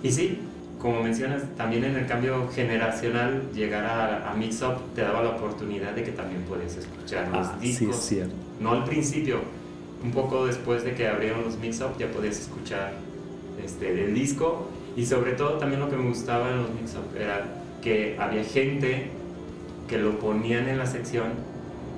Y 0.03 0.11
sí, 0.11 0.39
como 0.79 1.01
mencionas, 1.01 1.43
también 1.57 1.83
en 1.85 1.95
el 1.95 2.05
cambio 2.05 2.47
generacional, 2.53 3.43
llegar 3.53 3.85
a, 3.85 4.29
a 4.29 4.33
Mix 4.33 4.61
Up 4.61 4.75
te 4.95 5.01
daba 5.01 5.23
la 5.23 5.29
oportunidad 5.29 5.93
de 5.93 6.03
que 6.03 6.11
también 6.11 6.43
puedes 6.43 6.75
escuchar 6.77 7.27
los 7.29 7.47
Ah, 7.47 7.55
sí, 7.59 7.67
discos. 7.67 7.97
es 7.97 8.03
cierto. 8.05 8.33
No 8.59 8.71
al 8.71 8.83
principio, 8.83 9.39
un 10.03 10.11
poco 10.11 10.45
después 10.45 10.83
de 10.83 10.93
que 10.93 11.07
abrieron 11.07 11.43
los 11.43 11.57
Mix 11.57 11.79
Up 11.81 11.97
ya 11.97 12.07
podías 12.07 12.39
escuchar 12.39 12.91
este, 13.63 13.93
del 13.93 14.13
disco. 14.13 14.67
Y 14.95 15.05
sobre 15.05 15.33
todo 15.33 15.53
también 15.57 15.81
lo 15.81 15.89
que 15.89 15.95
me 15.95 16.07
gustaba 16.07 16.49
en 16.49 16.57
los 16.57 16.69
Mix 16.69 16.93
Up 16.95 17.17
era 17.19 17.45
que 17.81 18.15
había 18.19 18.43
gente 18.43 19.07
que 19.87 19.97
lo 19.97 20.19
ponían 20.19 20.67
en 20.69 20.77
la 20.77 20.85
sección 20.85 21.25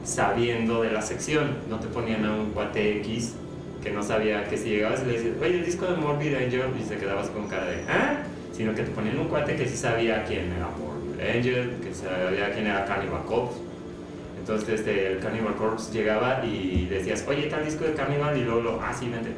sabiendo 0.03 0.81
de 0.81 0.91
la 0.91 1.01
sección. 1.01 1.57
No 1.69 1.79
te 1.79 1.87
ponían 1.87 2.25
a 2.25 2.33
un 2.33 2.51
cuate 2.51 2.97
X 2.99 3.35
que 3.83 3.91
no 3.91 4.01
sabía 4.01 4.45
que 4.45 4.57
si 4.57 4.69
llegabas 4.69 5.03
y 5.03 5.05
le 5.05 5.13
decías, 5.13 5.35
oye, 5.39 5.59
el 5.59 5.65
disco 5.65 5.85
de 5.85 5.95
Morbid 5.95 6.33
Angel, 6.33 6.63
y 6.79 6.83
se 6.83 6.97
quedabas 6.97 7.29
con 7.29 7.47
cara 7.47 7.67
de, 7.67 7.83
¿ah? 7.87 8.23
Sino 8.51 8.73
que 8.73 8.81
te 8.81 8.89
ponían 8.91 9.19
un 9.19 9.27
cuate 9.27 9.55
que 9.55 9.67
sí 9.67 9.77
sabía 9.77 10.23
quién 10.23 10.51
era 10.53 10.69
Morbid 10.69 11.21
Angel, 11.21 11.75
que 11.83 11.93
sabía 11.93 12.51
quién 12.51 12.65
era 12.65 12.85
Cannibal 12.85 13.25
Corpse. 13.25 13.59
Entonces 14.39 14.79
este, 14.79 15.13
el 15.13 15.19
Cannibal 15.19 15.55
Corpse 15.55 15.91
llegaba 15.91 16.43
y 16.45 16.87
decías, 16.89 17.25
oye, 17.27 17.43
tal 17.43 17.63
disco 17.63 17.83
de 17.83 17.93
Cannibal, 17.93 18.35
y 18.37 18.43
luego, 18.43 18.61
lo, 18.61 18.81
ah, 18.81 18.93
sí, 18.93 19.07
vente. 19.09 19.31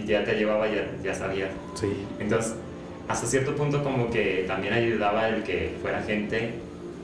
Y 0.00 0.06
ya 0.06 0.24
te 0.24 0.34
llevaba, 0.34 0.68
ya, 0.68 0.88
ya 1.02 1.14
sabía. 1.14 1.48
Sí. 1.74 1.92
Entonces, 2.20 2.54
hasta 3.08 3.26
cierto 3.26 3.54
punto 3.54 3.82
como 3.82 4.10
que 4.10 4.44
también 4.46 4.74
ayudaba 4.74 5.28
el 5.28 5.42
que 5.42 5.76
fuera 5.82 6.02
gente 6.02 6.54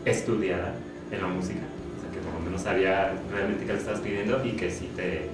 estudiada 0.04 0.74
en 1.10 1.20
la 1.20 1.28
música. 1.28 1.60
O 1.96 2.00
sea, 2.00 2.10
que 2.10 2.18
por 2.18 2.34
lo 2.34 2.40
menos 2.40 2.62
sabía 2.62 3.12
realmente 3.32 3.64
qué 3.64 3.72
le 3.72 3.78
estabas 3.78 4.00
pidiendo 4.00 4.44
y 4.44 4.52
que 4.52 4.70
sí 4.70 4.90
te, 4.96 5.28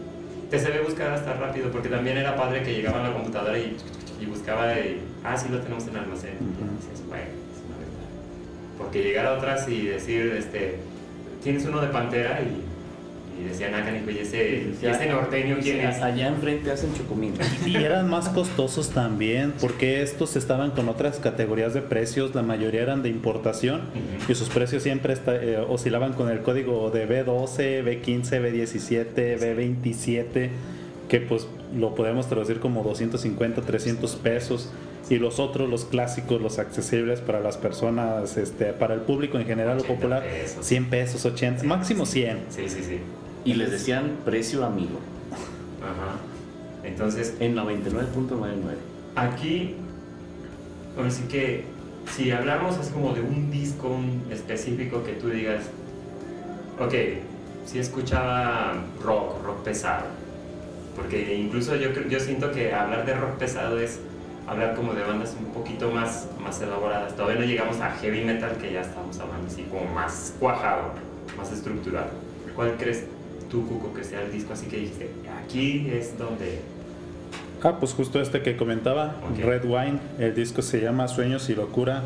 te 0.50 0.58
se 0.58 0.70
ve 0.70 0.80
buscar 0.80 1.12
hasta 1.12 1.34
rápido, 1.34 1.70
porque 1.70 1.88
también 1.88 2.16
era 2.16 2.36
padre 2.36 2.62
que 2.62 2.74
llegaba 2.74 3.00
a 3.00 3.08
la 3.08 3.12
computadora 3.14 3.58
y, 3.58 3.76
y 4.20 4.26
buscaba 4.26 4.72
y, 4.78 5.00
ah, 5.22 5.36
sí 5.36 5.48
lo 5.50 5.60
tenemos 5.60 5.86
en 5.86 5.96
almacén. 5.96 6.38
Dices, 6.78 7.06
bueno, 7.08 7.24
es 7.24 7.64
una 7.66 7.76
verdad. 7.78 8.78
Porque 8.78 9.02
llegar 9.02 9.26
a 9.26 9.34
otras 9.34 9.68
y 9.68 9.86
decir, 9.86 10.34
este, 10.38 10.78
tienes 11.42 11.64
uno 11.66 11.80
de 11.80 11.88
Pantera 11.88 12.40
y, 12.40 12.73
y 13.40 13.48
decían, 13.48 13.74
ah, 13.74 13.84
canijo, 13.84 14.10
¿y 14.10 14.18
ese, 14.18 14.68
¿y 14.82 14.86
ese 14.86 15.06
norteño 15.08 15.56
quién 15.62 15.80
es? 15.80 16.00
Allá 16.02 16.28
enfrente 16.28 16.70
hacen 16.70 16.94
chocomil. 16.94 17.32
Y 17.66 17.76
eran 17.76 18.08
más 18.08 18.28
costosos 18.28 18.90
también, 18.90 19.52
porque 19.60 20.02
estos 20.02 20.36
estaban 20.36 20.70
con 20.70 20.88
otras 20.88 21.18
categorías 21.18 21.74
de 21.74 21.82
precios, 21.82 22.34
la 22.34 22.42
mayoría 22.42 22.82
eran 22.82 23.02
de 23.02 23.08
importación 23.08 23.80
Ujú. 24.20 24.32
y 24.32 24.34
sus 24.34 24.48
precios 24.50 24.82
siempre 24.82 25.12
esta- 25.12 25.36
eh, 25.36 25.58
oscilaban 25.58 26.12
con 26.12 26.28
el 26.30 26.40
código 26.42 26.90
de 26.90 27.06
B12, 27.08 27.82
B15, 27.84 28.40
B17, 28.40 29.38
B27, 29.38 30.50
que 31.08 31.20
pues 31.20 31.46
lo 31.76 31.94
podemos 31.94 32.28
traducir 32.28 32.60
como 32.60 32.82
250, 32.82 33.62
300 33.62 34.16
pesos. 34.16 34.70
Y 35.10 35.16
los 35.18 35.38
otros, 35.38 35.68
los 35.68 35.84
clásicos, 35.84 36.40
los 36.40 36.58
accesibles 36.58 37.20
para 37.20 37.38
las 37.40 37.58
personas, 37.58 38.38
este, 38.38 38.72
para 38.72 38.94
el 38.94 39.00
público 39.00 39.38
en 39.38 39.44
general 39.44 39.76
o 39.76 39.80
80 39.82 39.94
popular, 39.94 40.22
pesos. 40.22 40.64
100 40.64 40.88
pesos, 40.88 41.26
80, 41.26 41.62
máximo 41.64 42.06
100. 42.06 42.38
Sí, 42.48 42.62
sí, 42.68 42.78
sí. 42.82 42.98
Y 43.44 43.54
les 43.54 43.70
decían 43.70 44.18
precio 44.24 44.64
amigo. 44.64 44.98
Ajá. 45.82 46.16
Entonces, 46.82 47.34
En 47.40 47.54
99.99. 47.56 48.76
aquí, 49.16 49.76
ahora 50.96 51.10
sí 51.10 51.24
que, 51.28 51.64
si 52.14 52.30
hablamos 52.30 52.76
así 52.78 52.92
como 52.92 53.14
de 53.14 53.22
un 53.22 53.50
disco 53.50 53.88
un 53.88 54.22
específico 54.30 55.02
que 55.02 55.12
tú 55.12 55.28
digas, 55.30 55.64
ok, 56.78 56.94
si 57.64 57.78
escuchaba 57.78 58.74
rock, 59.02 59.42
rock 59.44 59.62
pesado, 59.62 60.04
porque 60.94 61.34
incluso 61.36 61.74
yo, 61.76 61.92
creo- 61.94 62.08
yo 62.08 62.20
siento 62.20 62.52
que 62.52 62.74
hablar 62.74 63.06
de 63.06 63.14
rock 63.14 63.36
pesado 63.38 63.78
es 63.78 64.00
hablar 64.46 64.74
como 64.74 64.92
de 64.92 65.02
bandas 65.02 65.34
un 65.38 65.46
poquito 65.54 65.90
más, 65.90 66.28
más 66.42 66.60
elaboradas. 66.60 67.16
Todavía 67.16 67.40
no 67.40 67.46
llegamos 67.46 67.80
a 67.80 67.90
heavy 67.92 68.22
metal, 68.24 68.56
que 68.58 68.72
ya 68.72 68.82
estamos 68.82 69.18
hablando 69.18 69.46
así 69.46 69.62
como 69.62 69.86
más 69.94 70.34
cuajado, 70.38 70.90
más 71.38 71.50
estructurado. 71.50 72.10
¿Cuál 72.54 72.74
crees 72.78 73.04
tú, 73.54 73.64
Cuco, 73.68 73.94
que 73.94 74.02
sea 74.02 74.20
el 74.22 74.32
disco 74.32 74.52
así 74.52 74.66
que 74.66 74.78
dijiste, 74.78 75.10
aquí 75.44 75.88
es 75.92 76.18
donde... 76.18 76.58
Ah, 77.62 77.76
pues 77.78 77.92
justo 77.94 78.20
este 78.20 78.42
que 78.42 78.56
comentaba. 78.56 79.14
Red 79.38 79.64
Wine, 79.64 79.98
el 80.18 80.34
disco 80.34 80.60
se 80.60 80.80
llama 80.80 81.06
Sueños 81.06 81.48
y 81.48 81.54
Locura, 81.54 82.02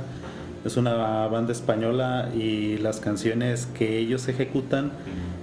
es 0.65 0.77
una 0.77 1.27
banda 1.29 1.53
española 1.53 2.29
y 2.37 2.77
las 2.79 3.01
canciones 3.01 3.67
que 3.67 3.99
ellos 3.99 4.29
ejecutan 4.29 4.93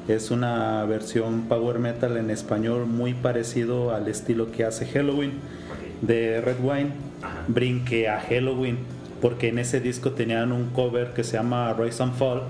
es 0.08 0.30
una 0.30 0.86
versión 0.86 1.46
power 1.50 1.80
metal 1.80 2.18
en 2.18 2.30
español 2.30 2.86
muy 2.86 3.16
parecido 3.16 3.94
al 3.96 4.08
estilo 4.08 4.52
que 4.52 4.64
hace 4.64 4.86
Halloween 4.86 5.32
Ok. 5.32 6.02
de 6.08 6.40
Red 6.42 6.58
Wine. 6.62 6.92
Ajá. 7.24 7.44
Brinqué 7.48 8.08
a 8.08 8.20
Halloween 8.22 8.78
porque 9.22 9.48
en 9.48 9.58
ese 9.58 9.80
disco 9.82 10.12
tenían 10.12 10.52
un 10.52 10.70
cover 10.70 11.14
que 11.14 11.24
se 11.24 11.38
llama 11.38 11.74
Rise 11.74 12.04
and 12.04 12.14
Fall. 12.14 12.44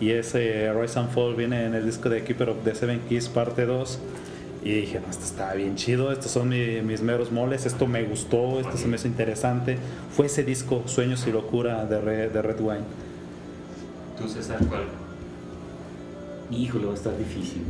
Y 0.00 0.10
ese 0.10 0.72
Rise 0.72 0.98
and 0.98 1.10
Fall 1.10 1.34
viene 1.34 1.64
en 1.66 1.74
el 1.74 1.84
disco 1.84 2.08
de 2.08 2.22
Keeper 2.24 2.50
of 2.50 2.58
the 2.64 2.74
Seven 2.74 3.00
Keys 3.08 3.28
parte 3.28 3.66
2 3.66 3.98
y 4.64 4.72
dije, 4.72 5.00
no, 5.00 5.08
esto 5.10 5.24
está 5.24 5.54
bien 5.54 5.74
chido, 5.76 6.12
estos 6.12 6.30
son 6.30 6.48
mi- 6.48 6.80
mis 6.82 7.02
meros 7.02 7.32
moles, 7.32 7.66
esto 7.66 7.86
me 7.86 8.04
gustó, 8.04 8.60
esto 8.60 8.76
se 8.76 8.86
me 8.86 8.96
hizo 8.96 9.08
interesante. 9.08 9.76
Fue 10.16 10.26
ese 10.26 10.44
disco, 10.44 10.82
Sueños 10.86 11.26
y 11.26 11.32
Locura 11.32 11.84
de 11.84 12.00
Red, 12.00 12.30
de 12.30 12.42
Red 12.42 12.60
Wine. 12.60 12.84
¿Tú, 14.16 14.28
César, 14.28 14.58
cuál? 14.68 14.84
Híjole, 16.50 16.84
va 16.86 16.92
a 16.92 16.94
estar 16.94 17.16
difícil. 17.18 17.62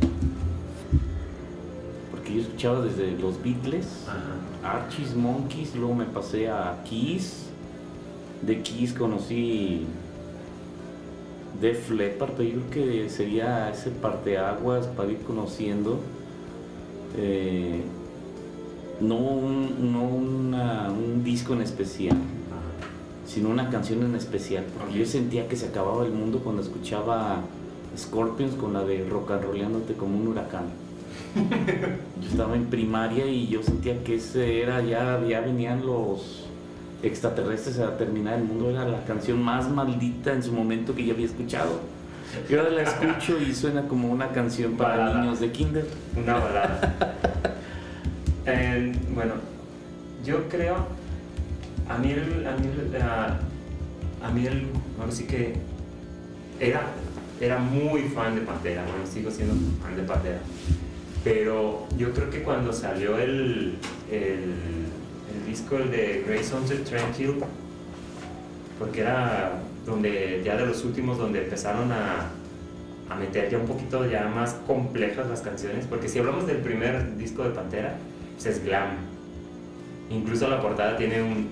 Porque 2.11 2.35
yo 2.35 2.41
escuchaba 2.41 2.81
desde 2.85 3.11
los 3.17 3.41
Beatles, 3.41 3.87
Ajá. 4.07 4.77
Archie's 4.83 5.15
Monkeys, 5.15 5.75
luego 5.75 5.95
me 5.95 6.05
pasé 6.05 6.49
a 6.49 6.77
Kiss. 6.85 7.45
De 8.41 8.61
Kiss 8.61 8.93
conocí 8.93 9.85
Def 11.61 11.89
Leppard, 11.91 12.31
yo 12.41 12.59
creo 12.69 12.69
que 12.71 13.09
sería 13.09 13.69
ese 13.71 13.89
parteaguas 13.91 14.87
para 14.87 15.11
ir 15.11 15.19
conociendo. 15.19 15.99
eh, 17.15 17.81
no 18.99 19.15
un, 19.17 19.91
no 19.91 20.03
una- 20.03 20.89
un 20.91 21.23
disco 21.23 21.53
en 21.53 21.61
especial, 21.61 22.17
sino 23.27 23.49
una 23.49 23.69
canción 23.69 24.01
en 24.03 24.15
especial. 24.15 24.63
Porque 24.79 24.97
yo 24.99 25.05
sentía 25.05 25.47
que 25.47 25.55
se 25.55 25.67
acababa 25.67 26.05
el 26.05 26.11
mundo 26.11 26.39
cuando 26.43 26.61
escuchaba 26.61 27.41
Scorpions 27.97 28.55
con 28.55 28.73
la 28.73 28.83
de 28.83 29.05
rock 29.07 29.31
and 29.31 29.43
rollándote 29.43 29.93
como 29.93 30.17
un 30.17 30.27
huracán. 30.29 30.65
Yo 32.21 32.29
estaba 32.29 32.55
en 32.55 32.65
primaria 32.65 33.25
y 33.27 33.47
yo 33.47 33.61
sentía 33.63 34.03
que 34.03 34.15
ese 34.15 34.61
era 34.61 34.81
ya, 34.83 35.21
ya 35.27 35.41
venían 35.41 35.85
los 35.85 36.45
extraterrestres 37.03 37.79
a 37.79 37.97
terminar 37.97 38.39
el 38.39 38.45
mundo. 38.45 38.69
Era 38.69 38.85
la 38.85 39.03
canción 39.05 39.41
más 39.41 39.69
maldita 39.69 40.33
en 40.33 40.41
su 40.41 40.51
momento 40.51 40.95
que 40.95 41.05
yo 41.05 41.13
había 41.13 41.25
escuchado. 41.25 41.81
Y 42.49 42.55
ahora 42.55 42.71
la 42.71 42.81
escucho 42.81 43.37
y 43.39 43.53
suena 43.53 43.87
como 43.87 44.09
una 44.09 44.29
canción 44.29 44.73
para 44.73 44.97
Balada. 44.97 45.21
niños 45.21 45.39
de 45.39 45.51
kinder. 45.51 45.85
Una 46.15 46.33
balada. 46.35 47.15
Eh, 48.45 48.91
bueno, 49.15 49.35
yo 50.25 50.49
creo, 50.49 50.75
a 51.87 51.97
mí 51.97 52.11
el, 52.11 52.45
a 52.45 52.57
mí 52.57 52.67
el, 52.67 53.01
a 53.01 54.29
mí 54.33 54.45
el, 54.45 54.67
ahora 54.99 55.11
sí 55.13 55.23
que 55.25 55.55
era, 56.59 56.81
era 57.39 57.59
muy 57.59 58.01
fan 58.01 58.35
de 58.35 58.41
Pantera, 58.41 58.83
bueno, 58.83 59.07
sigo 59.09 59.31
siendo 59.31 59.55
fan 59.81 59.95
de 59.95 60.03
Pantera, 60.03 60.39
pero 61.23 61.87
yo 61.97 62.11
creo 62.11 62.29
que 62.29 62.43
cuando 62.43 62.73
salió 62.73 63.17
el 63.17 63.77
disco 65.53 65.77
el 65.77 65.91
de 65.91 66.23
Grace 66.27 66.51
on 66.55 66.65
the 66.65 66.77
Tranquil, 66.77 67.35
porque 68.79 69.01
era 69.01 69.51
donde 69.85 70.41
ya 70.43 70.55
de 70.57 70.65
los 70.65 70.83
últimos 70.83 71.17
donde 71.19 71.43
empezaron 71.43 71.91
a, 71.91 72.29
a 73.09 73.15
meter 73.15 73.49
ya 73.51 73.59
un 73.59 73.67
poquito 73.67 74.09
ya 74.09 74.27
más 74.27 74.55
complejas 74.65 75.27
las 75.29 75.41
canciones, 75.41 75.85
porque 75.85 76.09
si 76.09 76.17
hablamos 76.17 76.47
del 76.47 76.57
primer 76.57 77.15
disco 77.17 77.43
de 77.43 77.51
Pantera, 77.51 77.95
pues 78.35 78.47
es 78.47 78.63
glam. 78.65 78.97
Incluso 80.09 80.47
la 80.49 80.59
portada 80.59 80.97
tiene 80.97 81.21
un- 81.21 81.47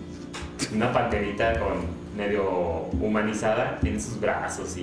una 0.76 0.92
panterita 0.92 1.60
con 1.60 1.74
medio 2.18 2.44
humanizada, 3.02 3.80
tiene 3.82 4.00
sus 4.00 4.20
brazos 4.20 4.78
y, 4.78 4.82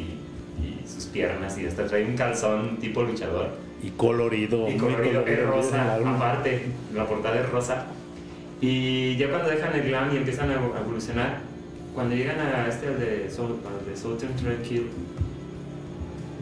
y 0.63 0.81
sus 0.87 1.07
piernas 1.07 1.59
y 1.59 1.67
hasta 1.67 1.87
trae 1.87 2.05
un 2.05 2.17
calzón 2.17 2.77
tipo 2.79 3.03
luchador. 3.03 3.49
Y 3.83 3.91
colorido. 3.91 4.69
Y 4.69 4.73
muy 4.73 4.79
colorido, 4.79 5.25
es 5.27 5.45
rosa, 5.45 5.97
aparte, 6.05 6.67
la 6.95 7.05
portada 7.07 7.41
es 7.41 7.49
rosa. 7.49 7.87
Y 8.61 9.17
ya 9.17 9.31
cuando 9.31 9.49
dejan 9.51 9.75
el 9.75 9.83
glam 9.89 10.13
y 10.13 10.17
empiezan 10.17 10.51
a 10.51 10.55
evo- 10.55 10.75
a 10.75 10.81
evolucionar, 10.81 11.41
cuando 11.95 12.15
llegan 12.15 12.39
a 12.41 12.67
este 12.69 12.91
de, 12.91 13.29
de 13.29 13.31
Southern 13.97 14.35
Tranquil, 14.37 14.89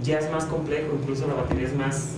ya 0.03 0.19
es 0.19 0.31
más 0.31 0.45
complejo, 0.45 0.99
incluso 1.01 1.27
la 1.27 1.35
batería 1.35 1.67
es 1.67 1.75
más, 1.75 2.13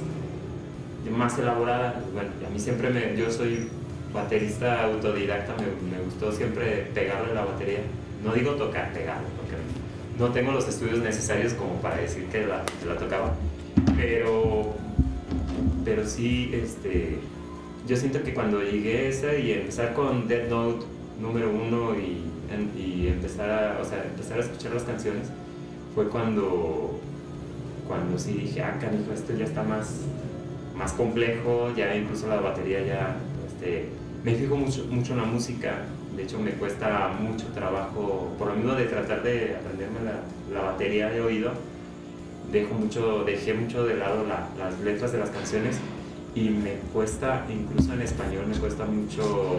más 1.17 1.39
elaborada. 1.39 2.03
Bueno, 2.13 2.31
a 2.47 2.51
mí 2.51 2.59
siempre 2.59 2.91
me, 2.91 3.17
yo 3.17 3.31
soy 3.31 3.69
baterista 4.13 4.85
autodidacta, 4.85 5.55
me, 5.57 5.97
me 5.97 6.03
gustó 6.05 6.33
siempre 6.33 6.89
pegarle 6.95 7.35
la 7.35 7.45
batería. 7.45 7.81
No 8.25 8.33
digo 8.33 8.53
tocar, 8.53 8.93
pegarle, 8.93 9.29
porque 9.37 9.57
no 10.19 10.33
tengo 10.33 10.51
los 10.53 10.69
estudios 10.69 10.99
necesarios 10.99 11.53
como 11.55 11.75
para 11.81 11.97
decir 11.99 12.25
que 12.27 12.47
la, 12.47 12.63
la 12.87 12.97
tocaba. 12.99 13.35
Pero, 13.97 14.75
pero 15.85 16.05
sí, 16.07 16.51
este, 16.53 17.19
yo 17.89 17.97
siento 17.97 18.23
que 18.23 18.35
cuando 18.35 18.63
llegué 18.63 18.99
a 18.99 19.03
esa 19.09 19.35
y 19.35 19.53
empezar 19.53 19.95
con 19.95 20.29
Dead 20.29 20.49
Note 20.49 20.85
número 21.21 21.51
uno 21.51 21.95
y, 21.99 22.25
empezar, 23.09 23.51
a, 23.51 23.81
o 23.81 23.85
sea, 23.85 24.05
empezar 24.05 24.39
a 24.39 24.41
escuchar 24.43 24.75
las 24.75 24.83
canciones, 24.83 25.29
fue 25.95 26.09
cuando, 26.09 27.01
cuando 27.89 28.19
sí 28.19 28.33
dije, 28.35 28.63
ah, 28.63 28.77
canijo, 28.81 29.13
esto 29.13 29.33
ya 29.35 29.45
está 29.47 29.63
más, 29.63 30.03
más 30.77 30.93
complejo, 30.93 31.73
ya 31.77 31.97
incluso 31.97 32.29
la 32.29 32.37
batería 32.41 32.85
ya, 32.85 33.17
este, 33.47 33.89
me 34.25 34.35
fijo 34.35 34.57
mucho, 34.57 34.87
mucho 34.91 35.13
en 35.13 35.19
la 35.19 35.25
música, 35.25 35.85
de 36.15 36.23
hecho 36.25 36.39
me 36.39 36.53
cuesta 36.53 37.17
mucho 37.21 37.47
trabajo, 37.49 38.35
por 38.39 38.49
lo 38.49 38.55
mismo 38.55 38.75
de 38.75 38.85
tratar 38.85 39.23
de 39.23 39.57
aprenderme 39.57 40.01
la, 40.05 40.55
la 40.61 40.71
batería 40.73 41.09
de 41.09 41.21
oído, 41.23 41.53
dejo 42.53 42.75
mucho, 42.75 43.25
dejé 43.25 43.55
mucho 43.55 43.85
de 43.87 43.97
lado 43.97 44.25
la- 44.27 44.49
las 44.59 44.79
letras 44.81 45.13
de 45.13 45.19
las 45.19 45.31
canciones 45.31 45.79
y 46.39 46.51
me 46.51 46.75
cuesta, 46.93 47.45
incluso 47.49 47.93
en 47.93 48.03
español, 48.03 48.47
me 48.47 48.57
cuesta 48.57 48.85
mucho 48.85 49.57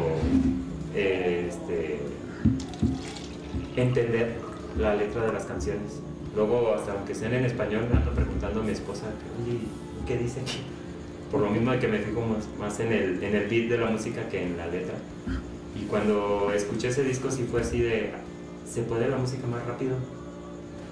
eh, 0.95 1.49
este, 1.49 1.99
entender 3.75 4.37
la 4.77 4.95
letra 4.95 5.25
de 5.25 5.33
las 5.33 5.45
canciones. 5.45 5.99
Luego, 6.35 6.73
hasta 6.73 6.93
aunque 6.93 7.13
sean 7.13 7.33
en 7.33 7.45
español, 7.45 7.87
me 7.91 7.97
ando 7.97 8.11
preguntando 8.11 8.61
a 8.61 8.63
mi 8.63 8.71
esposa, 8.71 9.07
oye, 9.43 9.59
¿qué 10.07 10.17
dice? 10.17 10.41
Por 11.31 11.41
lo 11.41 11.49
mismo 11.49 11.77
que 11.79 11.87
me 11.87 11.99
fijo 11.99 12.21
más, 12.21 12.47
más 12.57 12.79
en, 12.79 12.93
el, 12.93 13.23
en 13.23 13.35
el 13.35 13.47
beat 13.49 13.69
de 13.69 13.77
la 13.77 13.87
música 13.87 14.29
que 14.29 14.43
en 14.43 14.57
la 14.57 14.67
letra. 14.67 14.95
Y 15.75 15.85
cuando 15.85 16.51
escuché 16.53 16.87
ese 16.87 17.03
disco 17.03 17.29
sí 17.29 17.45
fue 17.49 17.61
así 17.61 17.81
de, 17.81 18.11
¿se 18.65 18.83
puede 18.83 19.09
la 19.09 19.17
música 19.17 19.45
más 19.47 19.65
rápido? 19.65 19.97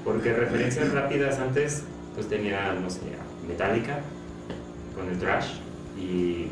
Porque 0.04 0.34
referencias 0.34 0.92
rápidas 0.92 1.40
antes, 1.40 1.84
pues 2.14 2.28
tenía, 2.28 2.74
no 2.74 2.90
sé, 2.90 3.02
Metallica 3.48 4.02
con 4.96 5.08
el 5.10 5.18
trash. 5.18 5.67
Y, 6.00 6.48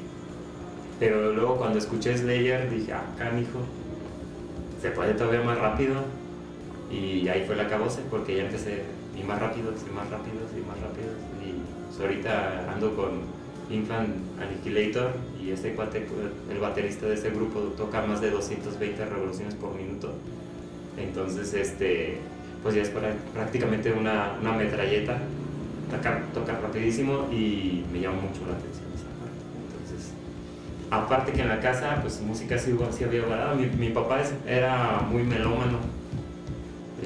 pero 0.99 1.33
luego 1.33 1.57
cuando 1.57 1.79
escuché 1.79 2.17
Slayer 2.17 2.69
dije, 2.69 2.93
ah, 2.93 3.05
canijo, 3.17 3.59
se 4.81 4.91
puede 4.91 5.13
todavía 5.13 5.41
más 5.41 5.57
rápido. 5.57 5.95
Y 6.91 7.27
ahí 7.27 7.43
fue 7.45 7.55
la 7.55 7.67
cabose 7.67 8.01
porque 8.09 8.37
ya 8.37 8.43
empecé 8.43 8.83
y 9.19 9.23
más 9.23 9.39
rápidos 9.39 9.75
y 9.89 9.93
más 9.93 10.09
rápidos 10.09 10.51
y 10.55 10.61
más 10.67 10.79
rápidos. 10.79 11.15
Y 11.43 11.53
pues, 11.87 11.99
ahorita 11.99 12.71
ando 12.71 12.95
con 12.95 13.21
Infant 13.69 14.09
Annihilator 14.39 15.11
y 15.41 15.51
ese 15.51 15.73
cuate, 15.73 16.05
el 16.51 16.59
baterista 16.59 17.07
de 17.07 17.15
ese 17.15 17.31
grupo, 17.31 17.59
toca 17.77 18.01
más 18.05 18.21
de 18.21 18.29
220 18.31 19.05
revoluciones 19.05 19.55
por 19.55 19.73
minuto. 19.73 20.13
Entonces, 20.97 21.53
este, 21.53 22.19
pues 22.61 22.75
ya 22.75 22.81
es 22.81 22.91
prácticamente 23.33 23.91
una, 23.91 24.37
una 24.41 24.53
metralleta. 24.53 25.19
Toca, 26.33 26.59
rapidísimo 26.59 27.27
y 27.31 27.85
me 27.93 28.01
llama 28.01 28.17
mucho 28.21 28.41
la 28.47 28.57
atención 28.57 28.84
aparte 31.03 31.31
que 31.31 31.41
en 31.41 31.49
la 31.49 31.59
casa, 31.59 31.99
pues 32.01 32.21
música 32.21 32.57
sí, 32.57 32.75
sí 32.97 33.03
había 33.03 33.25
variado. 33.25 33.55
Mi, 33.55 33.65
mi 33.67 33.89
papá 33.89 34.21
es- 34.21 34.33
era 34.47 35.01
muy 35.09 35.23
melómano. 35.23 35.79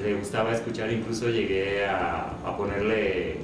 Le 0.02 0.14
gustaba 0.14 0.52
escuchar, 0.52 0.90
incluso 0.92 1.28
llegué 1.28 1.84
a, 1.86 2.32
a 2.44 2.56
ponerle 2.56 3.36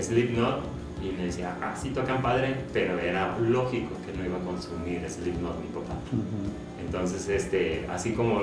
Slipknot 0.00 0.60
y 1.02 1.12
me 1.16 1.26
decía, 1.26 1.54
ah, 1.62 1.74
sí 1.80 1.90
tocan 1.90 2.20
padre, 2.20 2.54
pero 2.72 2.98
era 2.98 3.38
lógico 3.38 3.90
que 4.04 4.16
no 4.18 4.24
iba 4.24 4.36
a 4.36 4.40
consumir 4.40 5.08
Slipknot 5.08 5.60
mi 5.60 5.68
papá. 5.68 5.94
Entonces, 6.84 7.28
este, 7.28 7.86
así 7.92 8.12
como 8.12 8.40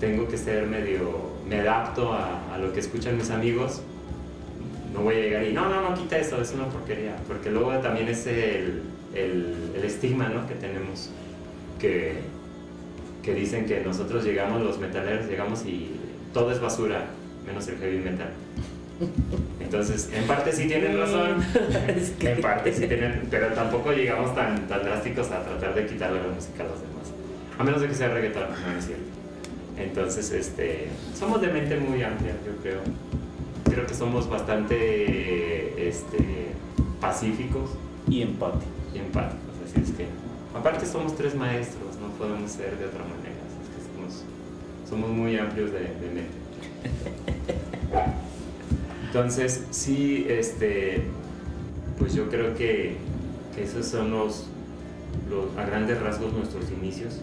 tengo 0.00 0.28
que 0.28 0.38
ser 0.38 0.66
medio, 0.66 1.10
me 1.48 1.60
adapto 1.60 2.12
a, 2.12 2.54
a 2.54 2.58
lo 2.58 2.72
que 2.72 2.80
escuchan 2.80 3.16
mis 3.16 3.30
amigos, 3.30 3.82
no 4.94 5.00
voy 5.00 5.16
a 5.16 5.18
llegar 5.20 5.44
y, 5.44 5.52
no, 5.52 5.68
no, 5.68 5.90
no, 5.90 5.94
quita 5.96 6.16
eso, 6.18 6.40
es 6.40 6.52
una 6.52 6.66
porquería, 6.66 7.16
porque 7.26 7.50
luego 7.50 7.72
también 7.78 8.08
es 8.08 8.26
el, 8.26 8.82
el, 9.14 9.72
el 9.76 9.84
estigma, 9.84 10.28
¿no? 10.28 10.46
Que 10.46 10.54
tenemos, 10.54 11.10
que, 11.78 12.14
que 13.22 13.34
dicen 13.34 13.66
que 13.66 13.80
nosotros 13.80 14.24
llegamos, 14.24 14.62
los 14.62 14.78
metaleros, 14.78 15.26
llegamos 15.26 15.64
y 15.66 15.90
todo 16.32 16.52
es 16.52 16.60
basura, 16.60 17.06
menos 17.46 17.66
el 17.68 17.78
heavy 17.78 17.98
metal. 17.98 18.30
Entonces, 19.60 20.10
en 20.12 20.24
parte 20.24 20.52
sí 20.52 20.66
tienen 20.66 20.98
razón, 20.98 21.44
Es 21.88 22.10
que- 22.10 22.32
en 22.32 22.40
parte 22.40 22.72
sí 22.72 22.86
tienen, 22.86 23.28
pero 23.30 23.48
tampoco 23.48 23.92
llegamos 23.92 24.34
tan, 24.34 24.66
tan 24.66 24.82
drásticos 24.82 25.30
a 25.30 25.44
tratar 25.44 25.74
de 25.74 25.86
quitarle 25.86 26.20
la 26.22 26.28
música 26.34 26.64
a 26.64 26.66
los 26.66 26.80
demás. 26.80 27.12
A 27.58 27.64
menos 27.64 27.80
de 27.80 27.88
que 27.88 27.94
sea 27.94 28.08
reggaetón, 28.08 28.44
no 28.50 28.78
es 28.78 28.86
cierto. 28.86 29.04
Entonces, 29.78 30.32
este, 30.32 30.88
somos 31.14 31.40
de 31.40 31.48
mente 31.48 31.76
muy 31.78 32.02
amplia, 32.02 32.32
yo 32.44 32.60
creo. 32.62 32.80
Creo 33.64 33.86
que 33.86 33.94
somos 33.94 34.28
bastante 34.28 35.88
este, 35.88 36.48
pacíficos 37.00 37.70
Y 38.08 38.22
empate. 38.22 38.64
y 38.94 38.98
empáticos. 38.98 39.42
Así 39.64 39.80
es 39.82 39.90
que, 39.96 40.06
aparte 40.56 40.86
somos 40.86 41.14
tres 41.16 41.34
maestros, 41.34 41.96
no 42.00 42.08
podemos 42.18 42.50
ser 42.50 42.78
de 42.78 42.86
otra 42.86 43.00
manera. 43.04 43.36
Así 43.46 43.58
es 43.62 43.68
que 43.86 43.94
somos, 43.94 44.24
somos 44.88 45.10
muy 45.10 45.36
amplios 45.38 45.70
de, 45.72 45.80
de 45.80 46.06
mente. 46.14 46.38
Entonces, 49.06 49.64
sí, 49.70 50.26
este, 50.28 51.02
pues 51.98 52.14
yo 52.14 52.28
creo 52.28 52.54
que, 52.54 52.96
que 53.54 53.64
esos 53.64 53.86
son 53.86 54.10
los, 54.10 54.46
los, 55.30 55.56
a 55.56 55.64
grandes 55.64 56.00
rasgos, 56.00 56.32
nuestros 56.32 56.70
inicios. 56.70 57.20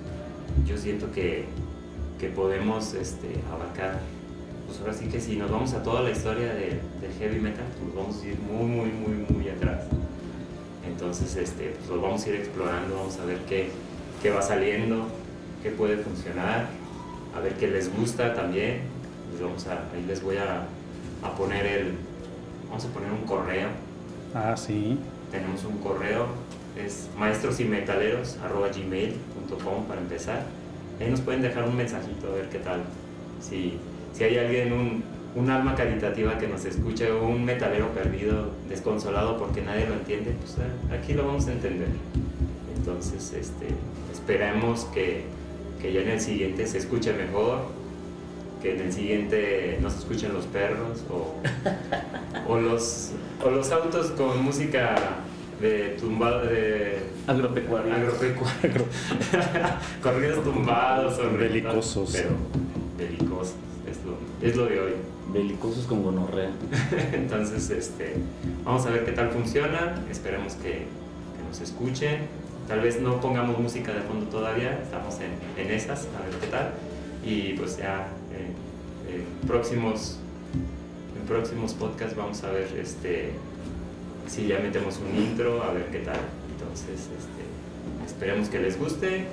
Yo 0.67 0.77
siento 0.77 1.11
que, 1.11 1.45
que 2.19 2.29
podemos 2.29 2.93
este, 2.93 3.27
abarcar, 3.53 3.99
pues 4.67 4.79
ahora 4.79 4.93
sí 4.93 5.07
que 5.07 5.19
si 5.21 5.35
nos 5.35 5.51
vamos 5.51 5.73
a 5.73 5.83
toda 5.83 6.01
la 6.01 6.11
historia 6.11 6.53
de- 6.53 6.79
del 7.01 7.11
heavy 7.19 7.39
metal, 7.39 7.65
pues 7.79 7.95
vamos 7.95 8.21
a 8.23 8.27
ir 8.27 8.37
muy, 8.39 8.65
muy, 8.65 8.89
muy, 8.89 9.25
muy 9.35 9.49
atrás. 9.49 9.83
Entonces, 11.05 11.35
este, 11.35 11.75
pues 11.77 11.87
lo 11.87 12.01
vamos 12.01 12.25
a 12.25 12.29
ir 12.29 12.35
explorando, 12.37 12.95
vamos 12.95 13.19
a 13.19 13.25
ver 13.25 13.37
qué, 13.47 13.69
qué 14.23 14.31
va 14.31 14.41
saliendo, 14.41 15.05
qué 15.61 15.69
puede 15.69 15.97
funcionar, 15.97 16.65
a 17.35 17.39
ver 17.41 17.53
qué 17.53 17.67
les 17.67 17.95
gusta 17.95 18.33
también. 18.33 18.81
Pues 19.29 19.43
vamos 19.43 19.67
a, 19.67 19.83
ahí 19.93 20.03
les 20.07 20.23
voy 20.23 20.37
a, 20.37 20.65
a 21.21 21.35
poner 21.35 21.63
el, 21.63 21.91
vamos 22.69 22.85
a 22.85 22.87
poner 22.87 23.11
un 23.11 23.21
correo. 23.21 23.67
Ah, 24.33 24.57
sí. 24.57 24.97
Tenemos 25.31 25.63
un 25.63 25.77
correo, 25.77 26.25
es 26.75 27.07
maestrosymmetaleros.gmail.com 27.19 29.85
para 29.87 30.01
empezar. 30.01 30.41
Ahí 30.99 31.11
nos 31.11 31.21
pueden 31.21 31.43
dejar 31.43 31.65
un 31.65 31.77
mensajito 31.77 32.29
a 32.29 32.31
ver 32.31 32.49
qué 32.49 32.57
tal. 32.57 32.81
Si, 33.39 33.77
si 34.11 34.23
hay 34.23 34.39
alguien, 34.39 34.73
un, 34.73 35.03
un 35.35 35.49
alma 35.49 35.75
caritativa 35.75 36.37
que 36.37 36.47
nos 36.47 36.63
escuche, 36.65 37.11
o 37.11 37.27
un 37.27 37.43
metalero 37.43 37.89
perdido, 37.89 38.51
desconsolado 38.69 39.37
porque 39.37 39.61
nadie 39.61 39.85
lo 39.87 39.95
entiende, 39.95 40.31
pues 40.39 40.53
eh, 40.57 40.95
aquí 40.97 41.13
lo 41.13 41.27
vamos 41.27 41.47
a 41.47 41.51
entender. 41.51 41.89
Entonces, 42.77 43.33
este, 43.33 43.67
esperamos 44.13 44.85
que, 44.93 45.23
que 45.81 45.91
ya 45.91 46.01
en 46.01 46.09
el 46.09 46.21
siguiente 46.21 46.65
se 46.65 46.77
escuche 46.77 47.13
mejor, 47.13 47.59
que 48.61 48.75
en 48.75 48.81
el 48.81 48.93
siguiente 48.93 49.77
no 49.81 49.89
se 49.89 49.99
escuchen 49.99 50.33
los 50.33 50.45
perros 50.45 51.03
o, 51.11 51.35
o, 52.51 52.59
los, 52.59 53.11
o 53.43 53.49
los 53.49 53.71
autos 53.71 54.11
con 54.11 54.41
música 54.41 54.95
de 55.61 55.97
tumbado 55.99 56.45
de 56.45 56.99
Agropecuario. 57.27 57.93
agropecuario. 57.93 58.85
Corridos 60.03 60.43
tumbados 60.43 61.19
o 61.19 61.37
Belicosos. 61.37 62.11
Pero 62.11 62.29
belicosos, 62.97 63.55
es 64.49 64.55
lo, 64.55 64.65
de 64.65 64.79
hoy. 64.79 64.91
Belicosos 65.33 65.85
con 65.85 66.03
gonorrea. 66.03 66.51
Entonces, 67.13 67.69
este, 67.69 68.13
vamos 68.63 68.85
a 68.85 68.91
ver 68.91 69.05
qué 69.05 69.11
tal 69.11 69.29
funciona. 69.29 70.03
Esperemos 70.09 70.53
que, 70.53 70.71
que 70.71 71.43
nos 71.47 71.61
escuchen. 71.61 72.19
Tal 72.67 72.81
vez 72.81 72.99
no 72.99 73.21
pongamos 73.21 73.59
música 73.59 73.93
de 73.93 74.01
fondo 74.01 74.25
todavía, 74.25 74.79
estamos 74.81 75.15
en, 75.19 75.63
en 75.63 75.71
esas, 75.71 76.07
a 76.17 76.25
ver 76.25 76.35
qué 76.41 76.47
tal. 76.47 76.73
Y 77.23 77.53
pues 77.53 77.77
ya 77.77 78.07
eh, 78.33 79.13
en 79.13 79.47
próximos, 79.47 80.17
en 81.19 81.27
próximos 81.27 81.73
podcasts 81.73 82.15
vamos 82.15 82.43
a 82.43 82.49
ver 82.51 82.67
este, 82.79 83.33
si 84.27 84.47
ya 84.47 84.59
metemos 84.59 84.99
un 84.99 85.15
intro, 85.15 85.61
a 85.61 85.73
ver 85.73 85.85
qué 85.91 85.99
tal. 85.99 86.19
Entonces, 86.53 87.01
este, 87.01 88.05
esperemos 88.07 88.49
que 88.49 88.59
les 88.59 88.79
guste, 88.79 89.25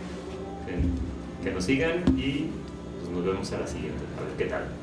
que, 0.66 1.44
que 1.44 1.54
nos 1.54 1.64
sigan 1.64 2.04
y 2.18 2.50
pues, 3.00 3.10
nos 3.14 3.24
vemos 3.24 3.50
a 3.52 3.60
la 3.60 3.66
siguiente, 3.66 4.04
a 4.18 4.24
ver 4.24 4.36
qué 4.36 4.44
tal. 4.44 4.81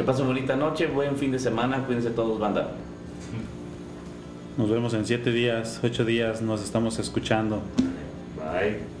Que 0.00 0.04
pasen 0.06 0.26
bonita 0.26 0.56
noche, 0.56 0.86
buen 0.86 1.14
fin 1.14 1.30
de 1.30 1.38
semana, 1.38 1.84
cuídense 1.84 2.08
todos, 2.12 2.40
banda. 2.40 2.68
Nos 4.56 4.70
vemos 4.70 4.94
en 4.94 5.04
siete 5.04 5.30
días, 5.30 5.78
ocho 5.84 6.06
días. 6.06 6.40
Nos 6.40 6.62
estamos 6.62 6.98
escuchando. 6.98 7.60
Bye. 8.34 8.99